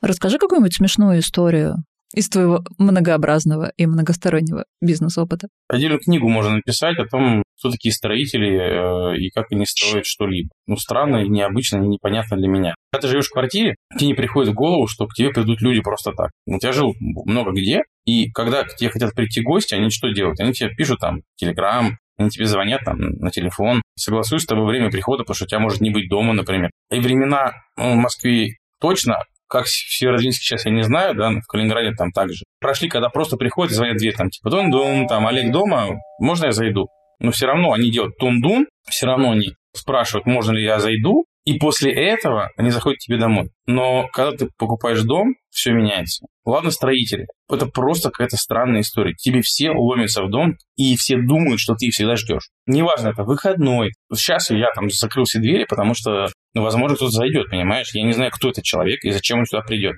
[0.00, 1.76] Расскажи какую-нибудь смешную историю
[2.14, 5.48] из твоего многообразного и многостороннего бизнес-опыта?
[5.68, 10.50] Отдельную книгу можно написать о том, кто такие строители э, и как они строят что-либо.
[10.66, 12.74] Ну, странно, необычно и непонятно для меня.
[12.92, 15.80] Когда ты живешь в квартире, тебе не приходит в голову, что к тебе придут люди
[15.80, 16.30] просто так.
[16.46, 20.40] Вот я жил много где, и когда к тебе хотят прийти гости, они что делают?
[20.40, 24.90] Они тебе пишут там телеграм, они тебе звонят там на телефон, согласуюсь с тобой время
[24.90, 26.70] прихода, потому что у тебя может не быть дома, например.
[26.90, 29.16] И времена ну, в Москве точно
[29.54, 32.42] как в Северодвинске сейчас я не знаю, да, в Калининграде там также.
[32.60, 36.88] Прошли, когда просто приходят звонят дверь, там, типа, дун-дун, там, Олег дома, можно я зайду?
[37.20, 41.58] Но все равно они делают тун-дун, все равно они спрашивают, можно ли я зайду, и
[41.58, 43.50] после этого они заходят к тебе домой.
[43.66, 46.26] Но когда ты покупаешь дом, все меняется.
[46.44, 47.26] Ладно, строители.
[47.50, 49.14] Это просто какая-то странная история.
[49.14, 52.50] Тебе все ломятся в дом, и все думают, что ты их всегда ждешь.
[52.66, 53.92] Неважно, это выходной.
[54.12, 57.94] Сейчас я там закрыл все двери, потому что, ну, возможно, кто-то зайдет, понимаешь?
[57.94, 59.96] Я не знаю, кто этот человек и зачем он сюда придет.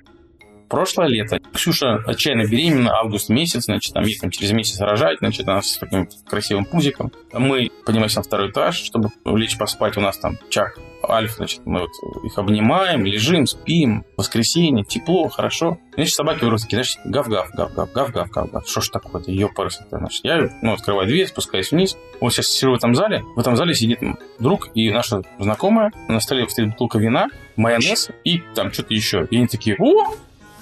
[0.67, 1.39] Прошлое лето.
[1.53, 5.77] Ксюша отчаянно беременна, август месяц, значит, там ей там через месяц рожать, значит, она с
[5.77, 7.11] таким красивым пузиком.
[7.33, 9.97] Мы поднимаемся на второй этаж, чтобы лечь поспать.
[9.97, 10.77] У нас там чак
[11.09, 15.77] Альф, значит, мы вот их обнимаем, лежим, спим, воскресенье, тепло, хорошо.
[15.95, 18.67] Значит, собаки вдруг такие, знаешь, гав-гав, гав-гав, гав-гав, гав-гав.
[18.67, 20.25] Что ж такое-то, ее парусэто, значит.
[20.25, 21.97] Я, ну, открываю дверь, спускаюсь вниз.
[22.19, 23.99] Вот сейчас сижу в этом зале, в этом зале сидит
[24.39, 25.91] друг и наша знакомая.
[26.07, 29.27] На столе стоит бутылка вина, майонез и там что-то еще.
[29.29, 30.13] И они такие, о,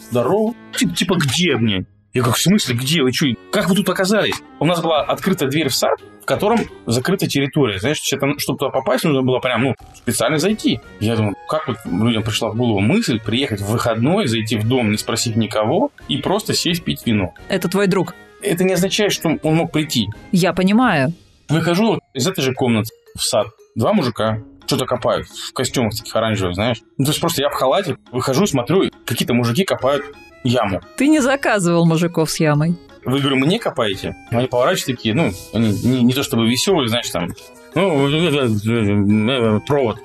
[0.09, 0.53] здорово.
[0.77, 1.85] Типа, типа где мне?
[2.13, 3.03] Я как, в смысле, где?
[3.03, 3.27] Вы что?
[3.51, 4.35] Как вы тут оказались?
[4.59, 7.77] У нас была открыта дверь в сад, в котором закрыта территория.
[7.77, 10.79] Знаешь, чтобы туда попасть, нужно было прям, ну, специально зайти.
[11.01, 14.91] Я думаю, как вот людям пришла в голову мысль приехать в выходной, зайти в дом,
[14.91, 17.33] не спросить никого и просто сесть пить вино.
[17.49, 18.15] Это твой друг?
[18.41, 20.07] Это не означает, что он мог прийти.
[20.31, 21.11] Я понимаю.
[21.49, 23.47] Выхожу из этой же комнаты в сад.
[23.75, 26.81] Два мужика, что-то копают в костюмах таких оранжевых, знаешь.
[26.97, 30.03] Ну, то есть просто я в халате выхожу, смотрю, какие-то мужики копают
[30.43, 30.81] яму.
[30.97, 32.75] Ты не заказывал мужиков с ямой.
[33.03, 34.15] Вы, говорю, мне копаете?
[34.31, 37.27] Они поворачивают такие, ну, они не, не то чтобы веселые, знаешь, там,
[37.75, 39.99] ну, провод,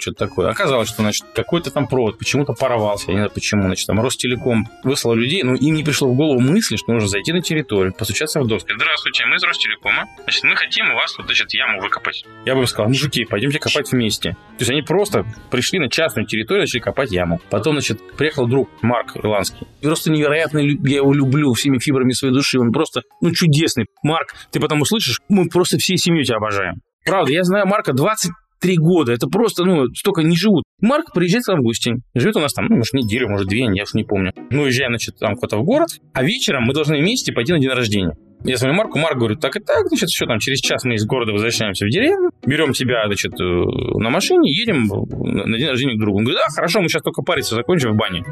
[0.00, 0.48] что-то такое.
[0.48, 3.06] Оказалось, что, значит, какой-то там провод почему-то порвался.
[3.08, 3.62] Я не знаю, почему.
[3.64, 7.32] Значит, там Ростелеком выслал людей, но им не пришло в голову мысли, что нужно зайти
[7.32, 8.70] на территорию, постучаться в доску.
[8.74, 10.06] Здравствуйте, мы из Ростелекома.
[10.22, 12.24] Значит, мы хотим у вас, вот, значит, яму выкопать.
[12.44, 14.30] Я бы сказал, мужики, пойдемте копать вместе.
[14.30, 17.40] То есть они просто пришли на частную территорию, начали копать яму.
[17.50, 19.66] Потом, значит, приехал друг Марк Ирландский.
[19.82, 22.60] Просто невероятно, я его люблю всеми фибрами своей души.
[22.60, 23.86] Он просто, ну, чудесный.
[24.04, 26.80] Марк, ты потом услышишь, мы просто всей семьей тебя обожаем.
[27.04, 29.12] Правда, я знаю Марка 23 года.
[29.12, 30.64] Это просто, ну, столько не живут.
[30.80, 31.94] Марк приезжает в гости.
[32.14, 34.32] Живет у нас там, ну, может, неделю, может, две, я уж не помню.
[34.50, 37.70] Мы уезжаем, значит, там куда-то в город, а вечером мы должны вместе пойти на день
[37.70, 38.16] рождения.
[38.42, 41.04] Я звоню Марку, Марк говорит, так и так, значит, все там, через час мы из
[41.04, 46.00] города возвращаемся в деревню, берем тебя, значит, э, на машине, едем на день рождения к
[46.00, 46.18] другу.
[46.18, 48.24] Он говорит, да, хорошо, мы сейчас только париться закончим в бане.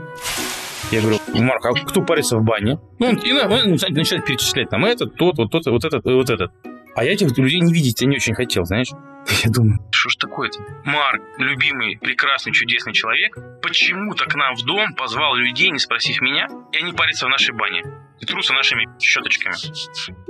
[0.91, 2.79] Я говорю, Марк, а кто парится в бане?
[2.99, 6.53] Ну, он, и, он начинает перечислять там этот, тот, вот тот, вот этот, вот этот.
[6.99, 8.89] А я этих людей не видеть я не очень хотел, знаешь.
[9.45, 10.59] Я думаю, что ж такое-то?
[10.85, 16.49] Марк, любимый, прекрасный, чудесный человек, почему-то к нам в дом позвал людей, не спросив меня,
[16.73, 17.85] и они парятся в нашей бане
[18.21, 19.55] и трутся нашими щеточками.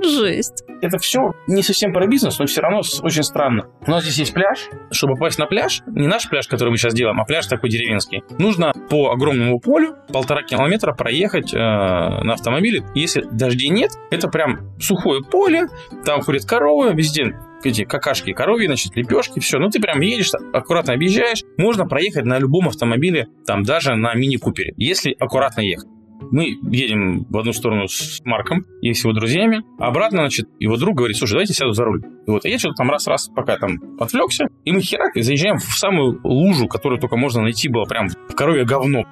[0.03, 0.63] Жесть.
[0.81, 3.67] Это все не совсем про бизнес, но все равно очень странно.
[3.85, 4.69] У нас здесь есть пляж.
[4.91, 8.23] Чтобы попасть на пляж, не наш пляж, который мы сейчас делаем, а пляж такой деревенский,
[8.37, 12.83] нужно по огромному полю полтора километра проехать э, на автомобиле.
[12.95, 15.67] Если дождей нет, это прям сухое поле,
[16.05, 19.59] там ходят коровы, везде эти какашки коровьи, значит, лепешки, все.
[19.59, 21.43] Ну, ты прям едешь, аккуратно объезжаешь.
[21.57, 25.89] Можно проехать на любом автомобиле, там даже на мини-купере, если аккуратно ехать.
[26.31, 30.77] Мы едем в одну сторону с Марком и с его друзьями, а обратно, значит, его
[30.77, 32.01] друг говорит, слушай, давайте сяду за руль.
[32.27, 35.57] И вот, а я что-то там раз-раз, пока там отвлекся, и мы херак, и заезжаем
[35.57, 39.05] в самую лужу, которую только можно найти было, прям в коровье говно.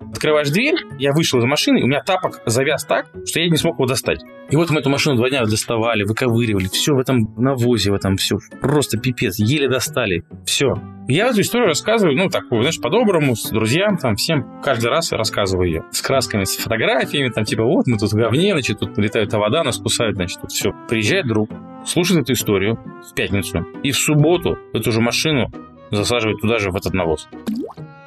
[0.00, 3.76] Открываешь дверь, я вышел из машины, у меня тапок завяз так, что я не смог
[3.76, 4.20] его достать.
[4.50, 8.16] И вот мы эту машину два дня доставали, выковыривали, все в этом навозе, в этом
[8.16, 10.74] все, просто пипец, еле достали, все.
[11.08, 15.68] Я эту историю рассказываю, ну, такую, знаешь, по-доброму, с друзьям, там, всем, каждый раз рассказываю
[15.68, 15.84] ее.
[15.92, 19.38] С красками, с фотографиями, там, типа, вот, мы тут в говне, значит, тут летает та
[19.38, 20.72] вода, нас кусает, значит, тут все.
[20.88, 21.50] Приезжает друг,
[21.84, 25.50] слушает эту историю в пятницу, и в субботу эту же машину
[25.90, 27.28] засаживает туда же, в этот навоз.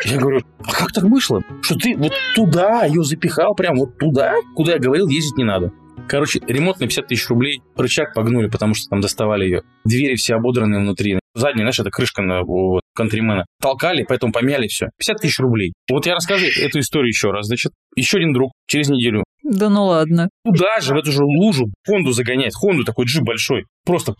[0.05, 1.41] Я говорю, а как так вышло?
[1.61, 5.71] Что ты вот туда ее запихал, прям вот туда, куда я говорил, ездить не надо.
[6.07, 9.63] Короче, ремонт на 50 тысяч рублей, рычаг погнули, потому что там доставали ее.
[9.85, 11.18] Двери все ободранные внутри.
[11.35, 13.45] Задняя, знаешь, это крышка на, у контримена.
[13.61, 14.87] Толкали, поэтому помяли все.
[14.97, 15.73] 50 тысяч рублей.
[15.89, 17.47] Вот я расскажу эту историю еще раз.
[17.47, 19.23] Значит, еще один друг через неделю.
[19.43, 20.29] Да ну ладно.
[20.43, 22.53] Туда же, в эту же лужу, Хонду загоняет.
[22.55, 23.65] Хонду такой джип большой.
[23.85, 24.15] Просто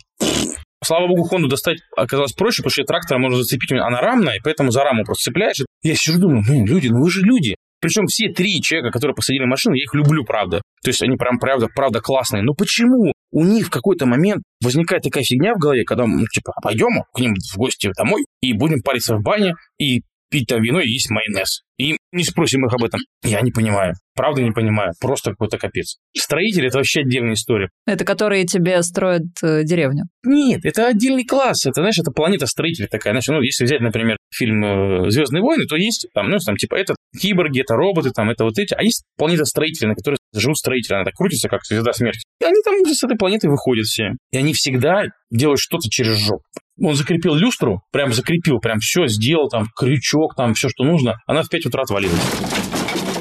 [0.82, 4.72] Слава богу, Хонду достать оказалось проще, потому что трактора можно зацепить, она рамная, и поэтому
[4.72, 5.58] за раму просто цепляешь.
[5.84, 7.56] Я сижу, думаю, блин, люди, ну вы же люди.
[7.82, 10.62] Причем все три человека, которые посадили машину, я их люблю, правда.
[10.84, 12.44] То есть они прям, правда, правда классные.
[12.44, 16.54] Но почему у них в какой-то момент возникает такая фигня в голове, когда, ну, типа,
[16.56, 20.62] «А пойдем к ним в гости домой и будем париться в бане и пить там
[20.62, 21.62] вино и есть майонез.
[21.78, 23.00] И не спросим их об этом.
[23.24, 23.94] Я не понимаю.
[24.16, 24.94] Правда не понимаю.
[25.00, 25.98] Просто какой-то капец.
[26.16, 27.70] Строители– это вообще отдельная история.
[27.86, 30.06] Это которые тебе строят э, деревню?
[30.24, 31.66] Нет, это отдельный класс.
[31.66, 33.14] Это, знаешь, это планета строителей такая.
[33.14, 36.76] Знаешь, ну, если взять, например, фильм э, «Звездные войны», то есть там, ну, там, типа,
[36.76, 38.74] это киборги, это роботы, там, это вот эти.
[38.74, 40.96] А есть планета строителей, на которой живут строители.
[40.96, 42.22] Она так крутится, как звезда смерти.
[42.42, 44.12] И они там с этой планеты выходят все.
[44.32, 46.44] И они всегда делают что-то через жопу.
[46.82, 51.18] Он закрепил люстру, прям закрепил, прям все сделал, там, крючок, там, все, что нужно.
[51.28, 52.20] Она в 5 утра отвалилась.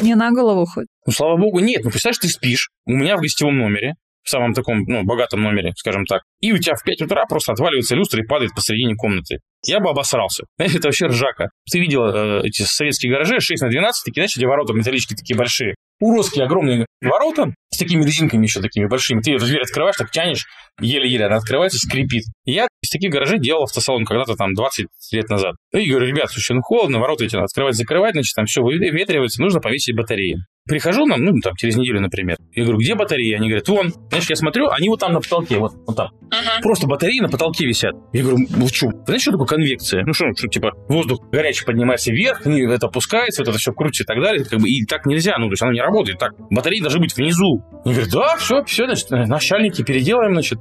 [0.01, 0.87] Не на голову хоть?
[1.07, 1.83] Ну, слава богу, нет.
[1.83, 3.95] Ну, представляешь, ты спишь, у меня в гостевом номере,
[4.29, 7.53] в самом таком, ну, богатом номере, скажем так, и у тебя в 5 утра просто
[7.53, 9.39] отваливается люстра и падает посередине комнаты.
[9.67, 10.45] Я бы обосрался.
[10.59, 11.49] Знаешь, это вообще ржака.
[11.71, 15.37] Ты видел э, эти советские гаражи 6 на 12, такие, знаешь, эти ворота металлические такие
[15.37, 15.75] большие.
[16.01, 19.21] Уродские огромные ворота с такими резинками еще такими большими.
[19.21, 20.47] Ты дверь открываешь, так тянешь,
[20.79, 22.25] еле-еле она открывается, скрипит.
[22.45, 25.55] Я из таких гаражей делал автосалон когда-то там 20 лет назад.
[25.73, 29.43] И говорю, ребят, слушай, ну холодно, ворота эти надо открывать, закрывать, значит, там все выветривается,
[29.43, 30.37] нужно повесить батареи.
[30.69, 32.37] Прихожу нам, ну, там, через неделю, например.
[32.53, 33.33] Я говорю, где батареи?
[33.33, 33.89] Они говорят, вон.
[34.11, 36.09] Знаешь, я смотрю, они вот там на потолке, вот, вот там.
[36.09, 36.63] Uh-huh.
[36.63, 37.95] Просто батареи на потолке висят.
[38.13, 38.89] Я говорю, вы что?
[39.07, 40.05] Знаешь, что такое конвекция?
[40.05, 44.07] Ну, что, что, типа, воздух горячий поднимается вверх, это опускается, вот это все крутится и
[44.07, 44.45] так далее.
[44.45, 46.19] Как бы, и так нельзя, ну, то есть оно не работает.
[46.19, 47.65] Так, батареи должны быть внизу.
[47.87, 50.59] Я говорю, да, все, все, значит, начальники переделаем, значит.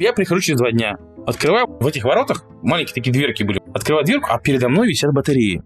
[0.00, 0.96] Я прихожу через два дня.
[1.26, 3.60] Открываю в этих воротах, маленькие такие дверки были.
[3.74, 5.62] Открываю дверку, а передо мной висят батареи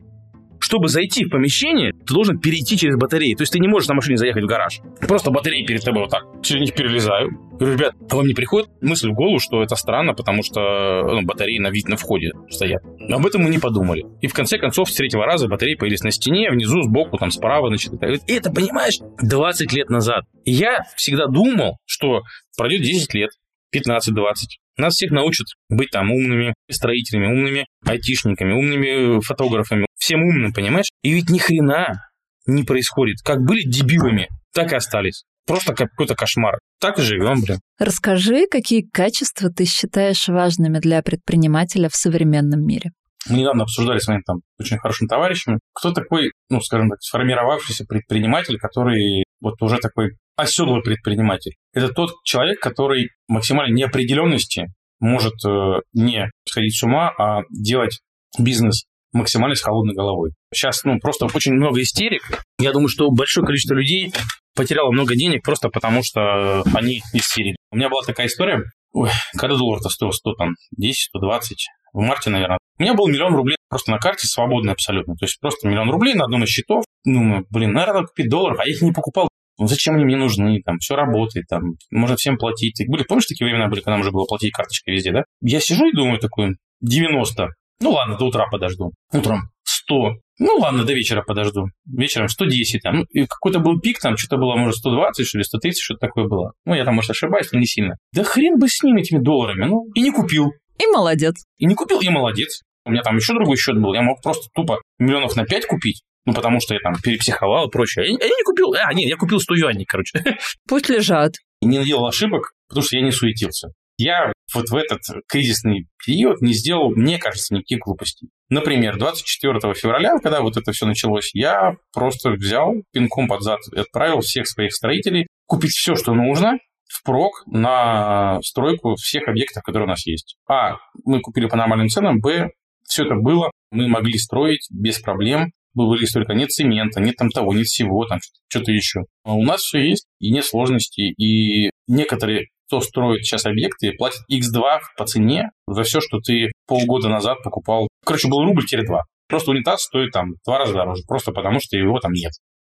[0.61, 3.35] чтобы зайти в помещение, ты должен перейти через батареи.
[3.35, 4.81] То есть ты не можешь на машине заехать в гараж.
[5.01, 6.23] Просто батареи перед тобой вот так.
[6.42, 7.31] Через них перелезаю.
[7.59, 11.23] Говорю, ребят, а вам не приходит мысль в голову, что это странно, потому что ну,
[11.23, 12.83] батареи на вид на входе стоят.
[12.99, 14.05] Но об этом мы не подумали.
[14.20, 17.68] И в конце концов, с третьего раза батареи появились на стене, внизу, сбоку, там, справа,
[17.68, 17.92] значит.
[18.27, 20.25] И это, понимаешь, 20 лет назад.
[20.44, 22.20] И я всегда думал, что
[22.57, 23.31] пройдет 10 лет,
[23.75, 24.61] 15-20.
[24.81, 29.87] Нас всех научат быть там умными строителями, умными айтишниками, умными фотографами.
[29.99, 30.88] Всем умным, понимаешь?
[31.03, 32.03] И ведь ни хрена
[32.47, 33.19] не происходит.
[33.23, 35.25] Как были дебилами, так и остались.
[35.47, 36.59] Просто какой-то кошмар.
[36.81, 37.59] Так и живем, блин.
[37.79, 42.93] Расскажи, какие качества ты считаешь важными для предпринимателя в современном мире?
[43.29, 47.85] Мы недавно обсуждали с моим там очень хорошим товарищем, кто такой, ну, скажем так, сформировавшийся
[47.85, 51.53] предприниматель, который вот уже такой оседлый предприниматель.
[51.72, 54.66] Это тот человек, который максимальной неопределенности
[54.98, 58.00] может э, не сходить с ума, а делать
[58.38, 60.33] бизнес максимально с холодной головой.
[60.53, 62.22] Сейчас, ну, просто очень много истерик.
[62.59, 64.12] Я думаю, что большое количество людей
[64.55, 67.57] потеряло много денег просто потому, что они истерили.
[67.72, 72.31] У меня была такая история, ой, когда доллар-то стоил 100, там, 10, 120, в марте,
[72.31, 72.59] наверное.
[72.79, 75.14] У меня был миллион рублей просто на карте свободный абсолютно.
[75.16, 76.85] То есть просто миллион рублей на одном из счетов.
[77.05, 79.29] Ну, блин, наверное, купить долларов, а я их не покупал
[79.61, 82.83] ну зачем они мне нужны, там, все работает, там, можно всем платить.
[82.88, 85.25] Были, помнишь, такие времена были, когда нужно было платить карточкой везде, да?
[85.42, 87.49] Я сижу и думаю такой, 90,
[87.81, 88.92] ну ладно, до утра подожду.
[89.12, 91.66] Утром 100, ну ладно, до вечера подожду.
[91.87, 93.05] Вечером 110 там.
[93.12, 96.53] Ну, какой-то был пик, там что-то было, может, 120, что ли, 130, что-то такое было.
[96.64, 97.96] Ну, я там, может, ошибаюсь, но не сильно.
[98.14, 99.66] Да хрен бы с ними, этими долларами.
[99.66, 100.53] Ну, и не купил.
[100.79, 101.35] И молодец.
[101.59, 102.62] И не купил, и молодец.
[102.87, 103.92] У меня там еще другой счет был.
[103.92, 106.03] Я мог просто тупо миллионов на 5 купить.
[106.26, 108.06] Ну, потому что я там перепсиховал и прочее.
[108.06, 108.74] Я, я не купил...
[108.74, 110.22] А, нет, я купил 100 юаней, короче.
[110.68, 111.35] Пусть лежат.
[111.61, 113.68] И не наделал ошибок, потому что я не суетился.
[113.96, 118.30] Я вот в этот кризисный период не сделал, мне кажется, никаких глупостей.
[118.48, 123.78] Например, 24 февраля, когда вот это все началось, я просто взял пинком под зад и
[123.78, 129.90] отправил всех своих строителей купить все, что нужно, впрок на стройку всех объектов, которые у
[129.90, 130.37] нас есть.
[130.48, 132.50] А, мы купили по нормальным ценам, б,
[132.85, 137.52] все это было, мы могли строить без проблем, были столько, нет цемента, нет там того,
[137.52, 139.00] нет всего, там что-то еще.
[139.24, 144.20] А у нас все есть, и нет сложностей, и некоторые кто строит сейчас объекты, платит
[144.30, 147.88] X2 по цене за все, что ты полгода назад покупал.
[148.04, 148.85] Короче, был рубль-2.
[149.28, 152.33] Просто унитаз стоит там в два раза дороже, просто потому что его там нет.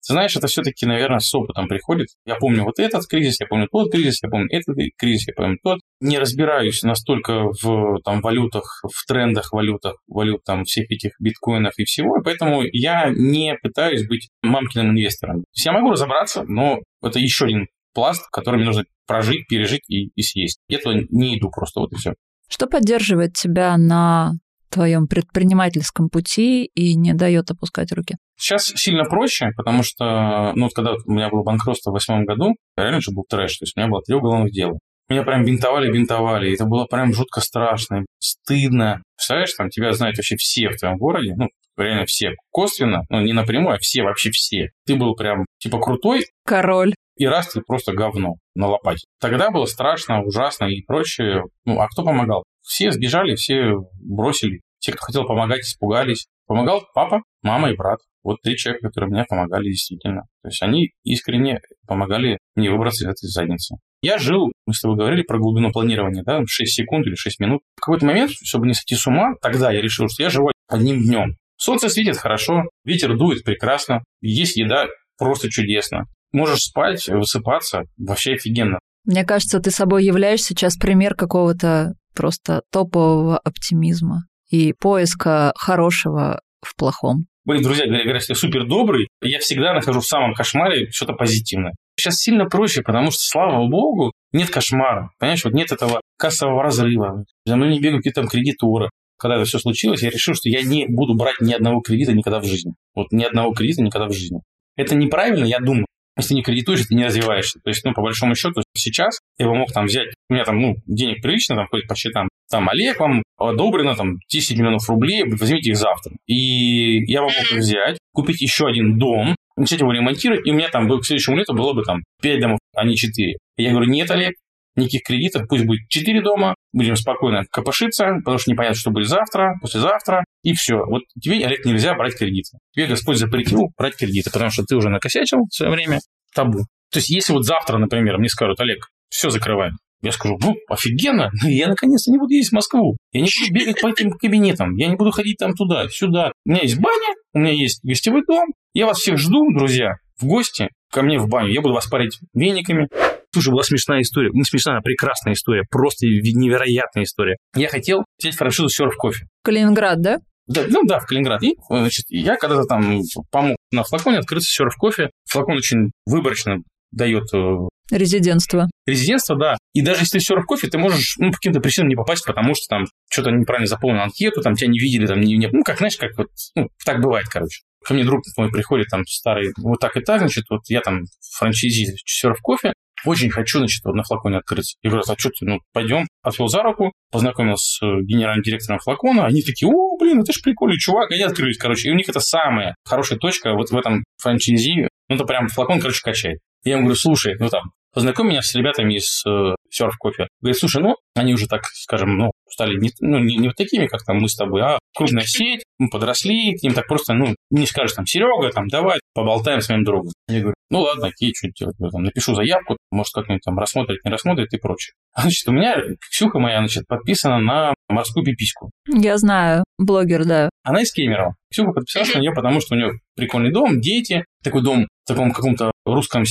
[0.06, 2.08] Ты знаешь, это все-таки, наверное, с опытом приходит.
[2.26, 5.58] Я помню вот этот кризис, я помню тот кризис, я помню этот кризис, я помню
[5.62, 5.80] тот.
[6.00, 11.84] Не разбираюсь настолько в там, валютах, в трендах валютах, валют там всех этих биткоинов и
[11.84, 15.44] всего, поэтому я не пытаюсь быть мамкиным инвестором.
[15.54, 20.22] Я могу разобраться, но это еще один пласт, который мне нужно прожить, пережить и, и
[20.22, 20.58] съесть.
[20.68, 22.14] Я туда не иду просто, вот и все.
[22.48, 24.32] Что поддерживает тебя на
[24.74, 28.16] твоем предпринимательском пути и не дает опускать руки?
[28.36, 33.00] Сейчас сильно проще, потому что, ну, когда у меня было банкротство в восьмом году, реально
[33.00, 34.78] же был трэш, то есть у меня было три уголовных дела.
[35.08, 39.02] Меня прям бинтовали, бинтовали, и это было прям жутко страшно, стыдно.
[39.16, 43.32] Представляешь, там тебя знают вообще все в твоем городе, ну, реально все, косвенно, ну, не
[43.32, 44.70] напрямую, а все, вообще все.
[44.86, 46.26] Ты был прям, типа, крутой.
[46.44, 46.94] Король.
[47.16, 49.06] И раз ты просто говно на лопате.
[49.20, 51.44] Тогда было страшно, ужасно и прочее.
[51.64, 52.42] Ну, а кто помогал?
[52.62, 54.60] Все сбежали, все бросили.
[54.84, 56.26] Те, кто хотел помогать, испугались.
[56.46, 58.00] Помогал папа, мама и брат.
[58.22, 60.24] Вот три человека, которые мне помогали действительно.
[60.42, 63.76] То есть они искренне помогали мне выбраться из этой задницы.
[64.02, 67.62] Я жил, мы с тобой говорили про глубину планирования, да, 6 секунд или 6 минут.
[67.76, 71.02] В какой-то момент, чтобы не сойти с ума, тогда я решил, что я живу одним
[71.02, 71.36] днем.
[71.56, 76.08] Солнце светит хорошо, ветер дует прекрасно, есть еда просто чудесно.
[76.32, 78.80] Можешь спать, высыпаться, вообще офигенно.
[79.06, 86.76] Мне кажется, ты собой являешь сейчас пример какого-то просто топового оптимизма и поиска хорошего в
[86.76, 87.26] плохом.
[87.44, 91.74] Мои друзья говорят, что я супер добрый, я всегда нахожу в самом кошмаре что-то позитивное.
[91.98, 95.10] Сейчас сильно проще, потому что, слава богу, нет кошмара.
[95.18, 97.24] Понимаешь, вот нет этого кассового разрыва.
[97.44, 98.90] За мной не бегают какие-то там кредиторы.
[99.18, 102.38] Когда это все случилось, я решил, что я не буду брать ни одного кредита никогда
[102.38, 102.74] в жизни.
[102.94, 104.40] Вот ни одного кредита никогда в жизни.
[104.76, 105.86] Это неправильно, я думаю.
[106.16, 107.58] Если не кредитуешь, ты не развиваешься.
[107.62, 110.60] То есть, ну, по большому счету, сейчас я бы мог там взять, у меня там,
[110.60, 115.24] ну, денег прилично, там, ходит по счетам, там, Олег, вам одобрено, там, 10 миллионов рублей,
[115.24, 116.12] возьмите их завтра.
[116.26, 120.68] И я бы мог взять, купить еще один дом, начать его ремонтировать, и у меня
[120.68, 123.32] там к следующему лету было бы там 5 домов, а не 4.
[123.56, 124.34] И я говорю, нет, Олег,
[124.76, 129.54] никаких кредитов, пусть будет 4 дома, будем спокойно копошиться, потому что непонятно, что будет завтра,
[129.62, 130.76] послезавтра, и все.
[130.76, 132.58] Вот тебе, Олег, нельзя брать кредиты.
[132.74, 136.00] Тебе Господь запретил брать кредиты, потому что ты уже накосячил в свое время,
[136.34, 136.66] табу.
[136.90, 141.30] То есть, если вот завтра, например, мне скажут, Олег, все закрываем, я скажу, ну, офигенно,
[141.44, 142.96] я наконец-то не буду ездить в Москву.
[143.12, 146.32] Я не буду бегать по этим кабинетам, я не буду ходить там туда, сюда.
[146.44, 148.48] У меня есть баня, у меня есть гостевой дом.
[148.74, 151.52] Я вас всех жду, друзья, в гости ко мне в баню.
[151.52, 152.88] Я буду вас парить вениками.
[153.34, 154.30] Слушай, была смешная история.
[154.32, 155.64] Не смешная, а прекрасная история.
[155.68, 157.36] Просто невероятная история.
[157.56, 159.26] Я хотел взять франшизу серф кофе.
[159.42, 160.18] Калининград, да?
[160.46, 161.42] Да, ну да, в Калининград.
[161.42, 163.00] И, значит, я когда-то там
[163.32, 165.10] помог на флаконе открыться серф кофе.
[165.28, 166.58] Флакон очень выборочно
[166.92, 168.70] дает э, Резидентство.
[168.86, 169.56] Резидентство, да.
[169.74, 172.54] И даже если ты серф кофе, ты можешь ну, по каким-то причинам не попасть, потому
[172.54, 175.78] что там что-то неправильно заполнил анкету, там тебя не видели, там не, не ну, как,
[175.78, 177.62] знаешь, как вот, ну, так бывает, короче.
[177.84, 181.02] Ко мне друг мой приходит, там, старый, вот так и так, значит, вот я там
[181.36, 182.72] франчайзи серф кофе,
[183.04, 184.76] очень хочу, значит, на флаконе открыться.
[184.82, 186.06] Я говорю, а что ты, ну, пойдем.
[186.22, 189.26] Отвел за руку, познакомился с э, генеральным директором флакона.
[189.26, 191.10] Они такие, о, блин, это ж прикольный чувак.
[191.10, 191.88] Они открылись, короче.
[191.88, 194.88] И у них это самая хорошая точка вот в этом франчайзи.
[195.08, 196.38] Ну, это прям флакон, короче, качает.
[196.64, 197.64] Я ему говорю, слушай, ну там,
[197.94, 200.26] познакомь меня с ребятами из э, Surf Coffee.
[200.40, 203.86] Говорит, слушай, ну, они уже так, скажем, ну, стали не, ну, не, не вот такими,
[203.86, 207.34] как там мы с тобой, а крупная сеть, мы подросли, к ним так просто, ну,
[207.50, 210.12] не скажешь там, Серега, там, давай, поболтаем с моим другом.
[210.28, 214.04] Я говорю, ну ладно, окей, что делать, я там, напишу заявку, может, как-нибудь там рассмотрит,
[214.04, 214.94] не рассмотрит и прочее.
[215.16, 215.76] Значит, у меня
[216.10, 218.70] Ксюха моя, значит, подписана на морскую пипиську.
[218.88, 220.50] Я знаю, блогер, да.
[220.64, 221.36] Она из Кемерово.
[221.50, 225.32] Ксюха подписалась на нее, потому что у нее прикольный дом, дети, такой дом в таком
[225.32, 226.24] каком-то русском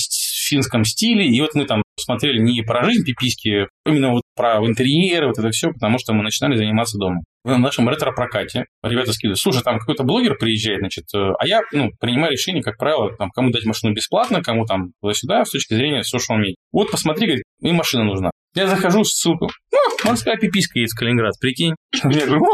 [0.43, 1.25] финском стиле.
[1.27, 5.37] И вот мы там смотрели не про жизнь пиписьки, а именно вот про интерьеры, вот
[5.37, 7.23] это все, потому что мы начинали заниматься домом.
[7.43, 11.89] В нашем ретро-прокате ребята скидывают, слушай, там какой-то блогер приезжает, значит, э, а я, ну,
[11.99, 16.01] принимаю решение, как правило, там, кому дать машину бесплатно, кому там туда-сюда, с точки зрения
[16.01, 16.53] social media.
[16.71, 18.31] Вот посмотри, говорит, мне машина нужна.
[18.55, 19.49] Я захожу, ссылку.
[19.71, 21.75] Ну, морская пиписька есть в Калининград, прикинь.
[22.03, 22.45] Я говорю,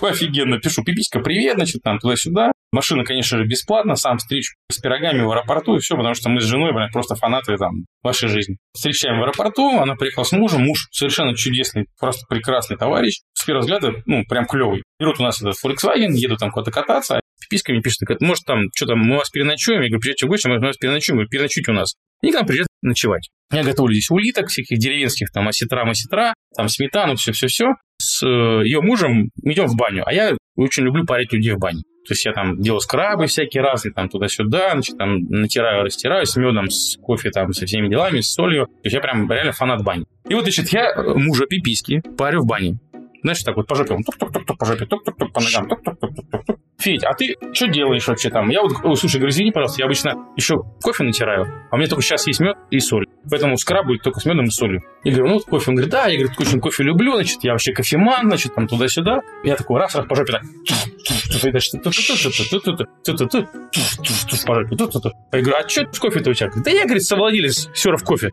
[0.00, 0.58] офигенно.
[0.58, 2.52] Пишу, пиписька, привет, значит, там туда-сюда.
[2.72, 6.40] Машина, конечно же, бесплатно, сам встречу с пирогами в аэропорту и все, потому что мы
[6.40, 8.58] с женой, блин, просто фанаты там вашей жизни.
[8.72, 13.62] Встречаем в аэропорту, она приехала с мужем, муж совершенно чудесный, просто прекрасный товарищ, с первого
[13.62, 14.84] взгляда, ну, прям клевый.
[15.00, 18.86] Берут у нас этот Volkswagen, еду там куда-то кататься, пиписька мне пишет, может, там, что
[18.86, 19.82] там, мы вас переночуем?
[19.82, 21.94] Я говорю, приезжайте в гости, мы вас переночуем, вы переночуйте у нас.
[22.22, 23.30] И к нам приезжают ночевать.
[23.52, 27.74] Я готовлю здесь улиток, всяких деревенских, там, осетра, масетра, там, сметану, все-все-все.
[28.00, 30.04] С э, ее мужем идем в баню.
[30.06, 31.82] А я очень люблю парить людей в бане.
[32.06, 36.34] То есть я там делаю скрабы всякие разные, там туда-сюда, значит, там натираю, растираю с
[36.36, 38.66] медом, с кофе, там, со всеми делами, с солью.
[38.66, 40.06] То есть я прям реально фанат бани.
[40.28, 42.78] И вот, значит, я мужа пиписки парю в бане.
[43.22, 43.98] Знаешь, так вот по жопе,
[44.58, 46.58] по жопе, по ногам, тук-тук-тук-тук.
[46.78, 48.48] Федь, а ты что делаешь вообще там?
[48.48, 52.02] Я вот, слушай, говорю, извини, пожалуйста, я обычно еще кофе натираю, а у меня только
[52.02, 53.06] сейчас есть мед и соль.
[53.28, 54.82] Поэтому скраб будет только с медом и солью.
[55.04, 55.70] Я говорю, ну вот кофе.
[55.70, 59.20] Он говорит, да, я, говорит, очень кофе люблю, значит, я вообще кофеман, значит, там туда-сюда.
[59.44, 60.42] Я такой раз, раз по жопе так.
[65.32, 66.50] Я говорю, а что с кофе-то у тебя?
[66.64, 68.30] Да я, говорит, совладелец серов кофе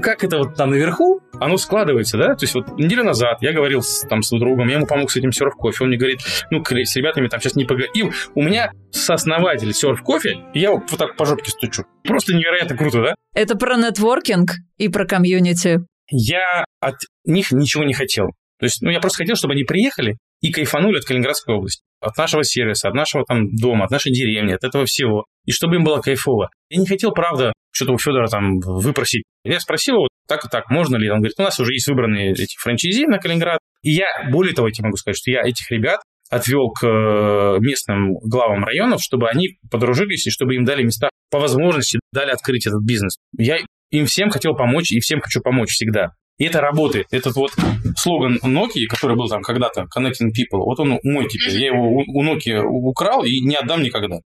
[0.00, 2.34] как это вот там наверху, оно складывается, да?
[2.34, 5.16] То есть вот неделю назад я говорил с, там с другом, я ему помог с
[5.16, 6.20] этим серф кофе, он мне говорит,
[6.50, 7.92] ну, с ребятами там сейчас не поговорим.
[7.94, 11.84] И у меня сооснователь серф кофе, и я вот так по жопке стучу.
[12.04, 13.14] Просто невероятно круто, да?
[13.34, 15.80] Это про нетворкинг и про комьюнити.
[16.10, 18.28] Я от них ничего не хотел.
[18.58, 22.16] То есть, ну, я просто хотел, чтобы они приехали и кайфанули от Калининградской области, от
[22.16, 25.26] нашего сервиса, от нашего там дома, от нашей деревни, от этого всего.
[25.48, 26.50] И чтобы им было кайфово.
[26.68, 29.22] Я не хотел, правда, что-то у Федора там выпросить.
[29.44, 31.08] Я спросил его, так и так, можно ли?
[31.08, 33.58] Он говорит, у нас уже есть выбранные эти франчайзи на Калининград.
[33.82, 37.60] И я, более того, я тебе могу сказать, что я этих ребят отвел к э,
[37.60, 42.66] местным главам районов, чтобы они подружились и чтобы им дали места по возможности, дали открыть
[42.66, 43.16] этот бизнес.
[43.38, 43.56] Я
[43.90, 46.10] им всем хотел помочь и всем хочу помочь всегда.
[46.36, 47.06] И это работает.
[47.10, 47.52] Этот вот
[47.96, 51.58] слоган Nokia, который был там когда-то Connecting People, вот он мой теперь.
[51.58, 54.18] Я его у Nokia украл и не отдам никогда.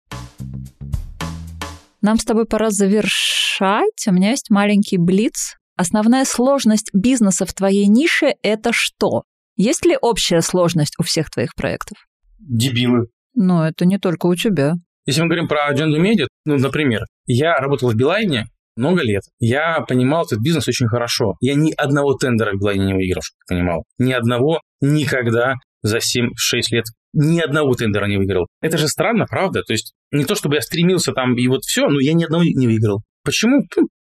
[2.02, 4.06] Нам с тобой пора завершать.
[4.08, 5.54] У меня есть маленький блиц.
[5.76, 9.22] Основная сложность бизнеса в твоей нише– это что?
[9.56, 11.96] Есть ли общая сложность у всех твоих проектов?
[12.40, 13.06] Дебилы.
[13.34, 14.74] Но это не только у тебя.
[15.06, 18.46] Если мы говорим про Agenda Media, ну, например, я работал в Билайне,
[18.76, 19.22] много лет.
[19.38, 21.36] Я понимал этот бизнес очень хорошо.
[21.40, 23.84] Я ни одного тендера в Билайне не выиграл, ты понимал.
[23.98, 26.30] Ни одного никогда за 7-6
[26.70, 28.46] лет ни одного тендера не выиграл.
[28.60, 29.62] Это же странно, правда?
[29.62, 32.44] То есть не то, чтобы я стремился там и вот все, но я ни одного
[32.44, 33.02] не выиграл.
[33.24, 33.66] Почему?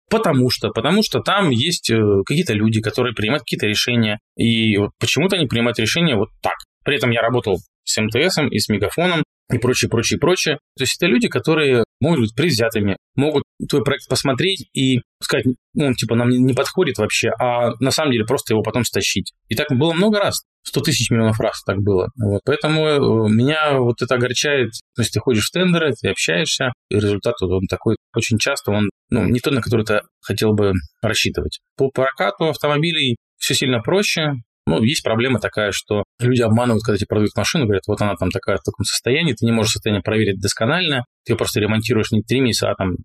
[0.09, 4.91] Потому что, потому что там есть э, какие-то люди, которые принимают какие-то решения, и вот
[4.99, 6.55] почему-то они принимают решения вот так.
[6.83, 10.59] При этом я работал с МТС и с Мегафоном и прочее, прочее, прочее.
[10.77, 15.93] То есть это люди, которые могут быть предвзятыми, могут твой проект посмотреть и сказать, ну,
[15.93, 19.33] типа, нам не подходит вообще, а на самом деле просто его потом стащить.
[19.47, 20.43] И так было много раз.
[20.65, 22.09] 100 тысяч миллионов раз так было.
[22.17, 22.41] Вот.
[22.43, 22.99] Поэтому э,
[23.29, 24.71] меня вот это огорчает.
[24.95, 28.71] То есть ты ходишь в тендеры, ты общаешься, и результат вот он такой очень часто,
[28.71, 31.59] он ну, не тот, на который ты хотел бы рассчитывать.
[31.77, 34.33] По прокату автомобилей все сильно проще.
[34.67, 38.31] Ну, есть проблема такая, что люди обманывают, когда тебе продают машину, говорят, вот она там
[38.31, 42.23] такая в таком состоянии, ты не можешь состояние проверить досконально, ты ее просто ремонтируешь не
[42.23, 42.95] 3 месяца, а там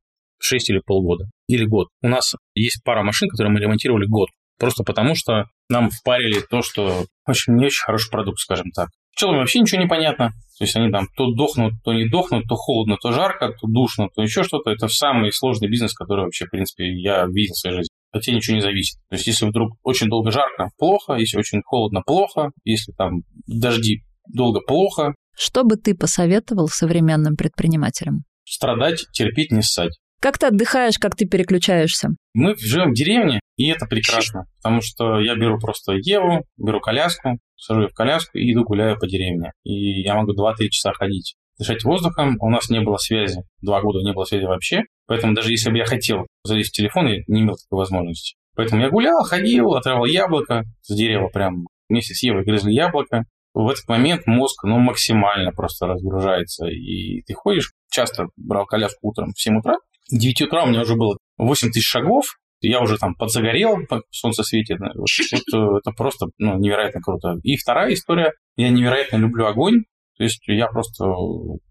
[0.40, 1.88] 6 или полгода, или год.
[2.00, 4.30] У нас есть пара машин, которые мы ремонтировали год,
[4.60, 8.90] просто потому что нам впарили то, что очень не очень хороший продукт, скажем так.
[9.16, 10.28] Пчелам вообще ничего не понятно.
[10.58, 14.08] То есть они там то дохнут, то не дохнут, то холодно, то жарко, то душно,
[14.14, 14.70] то еще что-то.
[14.70, 18.36] Это самый сложный бизнес, который вообще, в принципе, я видел в своей жизни от тебя
[18.36, 18.98] ничего не зависит.
[19.08, 24.02] То есть, если вдруг очень долго жарко, плохо, если очень холодно, плохо, если там дожди
[24.26, 25.14] долго, плохо.
[25.36, 28.24] Что бы ты посоветовал современным предпринимателям?
[28.44, 29.98] Страдать, терпеть, не ссать.
[30.20, 32.10] Как ты отдыхаешь, как ты переключаешься?
[32.34, 37.38] Мы живем в деревне, и это прекрасно, потому что я беру просто Еву, беру коляску,
[37.56, 39.52] сажу ее в коляску и иду гуляю по деревне.
[39.64, 42.36] И я могу 2-3 часа ходить дышать воздухом.
[42.40, 44.82] У нас не было связи, два года не было связи вообще.
[45.06, 48.36] Поэтому даже если бы я хотел залезть в телефон, я не имел такой возможности.
[48.56, 53.24] Поэтому я гулял, ходил, отрывал яблоко с дерева прям вместе с Евой грызли яблоко.
[53.52, 56.66] В этот момент мозг ну, максимально просто разгружается.
[56.66, 59.76] И ты ходишь, часто брал коляску утром в 7 утра.
[60.10, 62.24] В 9 утра у меня уже было 8 тысяч шагов,
[62.60, 63.78] я уже там подзагорел,
[64.10, 64.78] солнце светит.
[64.80, 67.36] Вот, вот э, это просто ну, невероятно круто.
[67.42, 68.32] И вторая история.
[68.56, 69.84] Я невероятно люблю огонь.
[70.18, 71.06] То есть я просто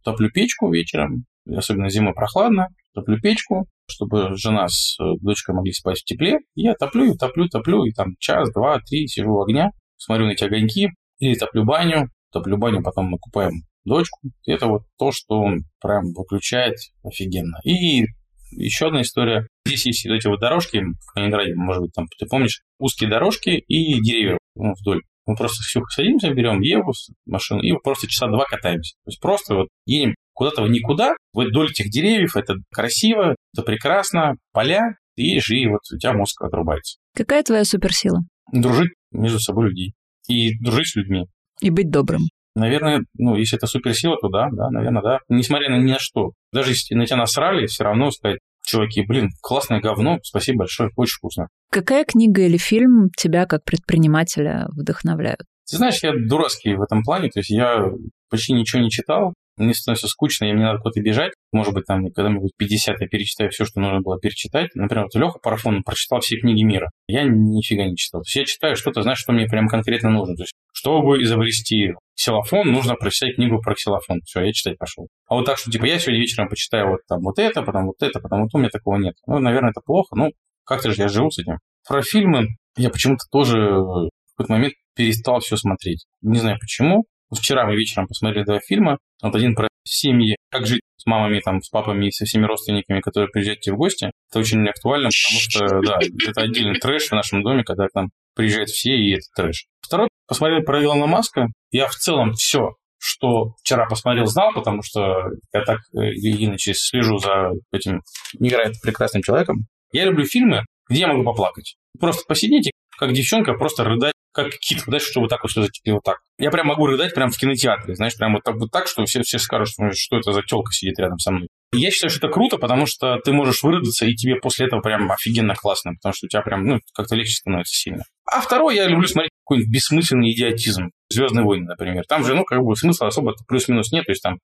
[0.03, 5.99] топлю печку вечером, особенно зимой прохладно, топлю печку, чтобы жена с э, дочкой могли спать
[5.99, 6.39] в тепле.
[6.55, 10.43] Я топлю, топлю, топлю, и там час, два, три сижу у огня, смотрю на эти
[10.43, 10.89] огоньки,
[11.19, 13.51] или топлю баню, топлю баню, потом мы купаем
[13.85, 14.19] дочку.
[14.45, 17.59] И это вот то, что он прям выключает офигенно.
[17.63, 18.05] И
[18.51, 19.47] еще одна история.
[19.65, 23.49] Здесь есть вот эти вот дорожки в Калининграде, может быть, там, ты помнишь, узкие дорожки
[23.49, 25.01] и деревья ну, вдоль.
[25.25, 26.91] Мы просто всю садимся, берем Еву,
[27.27, 28.95] машину, и просто часа два катаемся.
[29.05, 34.35] То есть просто вот едем куда-то в никуда, вдоль этих деревьев, это красиво, это прекрасно,
[34.53, 36.97] поля, ты едешь, и вот у тебя мозг отрубается.
[37.15, 38.21] Какая твоя суперсила?
[38.51, 39.93] Дружить между собой людей.
[40.27, 41.25] И дружить с людьми.
[41.61, 42.21] И быть добрым.
[42.59, 45.19] Наверное, ну, если это суперсила, то да, да, наверное, да.
[45.29, 46.31] Несмотря на ни на что.
[46.51, 51.17] Даже если на тебя насрали, все равно сказать, чуваки, блин, классное говно, спасибо большое, очень
[51.17, 51.47] вкусно.
[51.71, 55.41] Какая книга или фильм тебя как предпринимателя вдохновляют?
[55.69, 57.85] Ты знаешь, я дурацкий в этом плане, то есть я
[58.29, 59.33] почти ничего не читал,
[59.63, 61.33] мне становится скучно, и мне надо куда-то бежать.
[61.51, 64.69] Может быть, там когда-нибудь 50 я перечитаю все, что нужно было перечитать.
[64.75, 66.89] Например, вот Леха Парафон прочитал все книги мира.
[67.07, 68.21] Я нифига не читал.
[68.21, 70.35] То есть я читаю что-то, знаешь, что мне прям конкретно нужно.
[70.35, 74.19] То есть, чтобы изобрести ксилофон, нужно прочитать книгу про ксилофон.
[74.25, 75.07] Все, я читать пошел.
[75.27, 78.01] А вот так, что типа я сегодня вечером почитаю вот там вот это, потом вот
[78.01, 79.15] это, потом вот у меня такого нет.
[79.25, 80.15] Ну, наверное, это плохо.
[80.15, 80.31] Ну,
[80.65, 81.57] как-то же я живу с этим.
[81.87, 86.05] Про фильмы я почему-то тоже в какой-то момент перестал все смотреть.
[86.21, 87.05] Не знаю почему.
[87.31, 88.97] Вчера мы вечером посмотрели два фильма.
[89.21, 93.01] Вот один про семьи, как жить с мамами, там, с папами и со всеми родственниками,
[93.01, 94.11] которые приезжают тебе в гости.
[94.29, 98.09] Это очень актуально, потому что, да, это отдельный трэш в нашем доме, когда к нам
[98.35, 99.65] приезжают все, и это трэш.
[99.81, 101.47] Второй, посмотрел про Илона Маска.
[101.71, 107.17] Я в целом все, что вчера посмотрел, знал, потому что я так э, иначе слежу
[107.17, 108.01] за этим
[108.39, 109.67] невероятно прекрасным человеком.
[109.91, 111.75] Я люблю фильмы, где я могу поплакать.
[111.99, 115.69] Просто посидеть и как девчонка просто рыдать как кит, знаешь, что вот так вот слезы
[115.71, 116.19] текли вот так.
[116.37, 119.23] Я прям могу рыдать прям в кинотеатре, знаешь, прям вот так, вот так что все,
[119.23, 121.47] все скажут, что, что это за телка сидит рядом со мной.
[121.73, 125.11] Я считаю, что это круто, потому что ты можешь вырыдаться, и тебе после этого прям
[125.11, 128.03] офигенно классно, потому что у тебя прям, ну, как-то легче становится сильно.
[128.31, 130.91] А второе, я люблю смотреть какой-нибудь бессмысленный идиотизм.
[131.09, 132.03] Звездные войны, например.
[132.07, 134.37] Там же, ну, как бы смысла особо плюс-минус нет, то есть там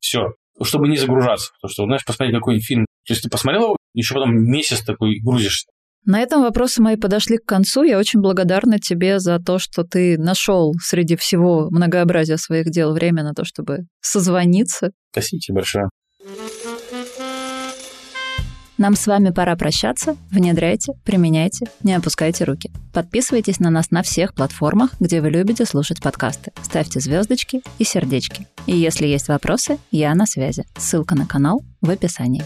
[0.00, 1.52] все, чтобы не загружаться.
[1.60, 2.86] Потому что, знаешь, посмотреть какой-нибудь фильм.
[3.06, 5.66] То есть ты посмотрел его, еще потом месяц такой грузишься.
[6.04, 7.82] На этом вопросы мои подошли к концу.
[7.82, 13.22] Я очень благодарна тебе за то, что ты нашел среди всего многообразия своих дел время
[13.22, 14.92] на то, чтобы созвониться.
[15.10, 15.88] Спасибо тебе большое.
[18.78, 20.16] Нам с вами пора прощаться.
[20.30, 22.70] Внедряйте, применяйте, не опускайте руки.
[22.94, 26.52] Подписывайтесь на нас на всех платформах, где вы любите слушать подкасты.
[26.62, 28.46] Ставьте звездочки и сердечки.
[28.66, 30.64] И если есть вопросы, я на связи.
[30.76, 32.44] Ссылка на канал в описании.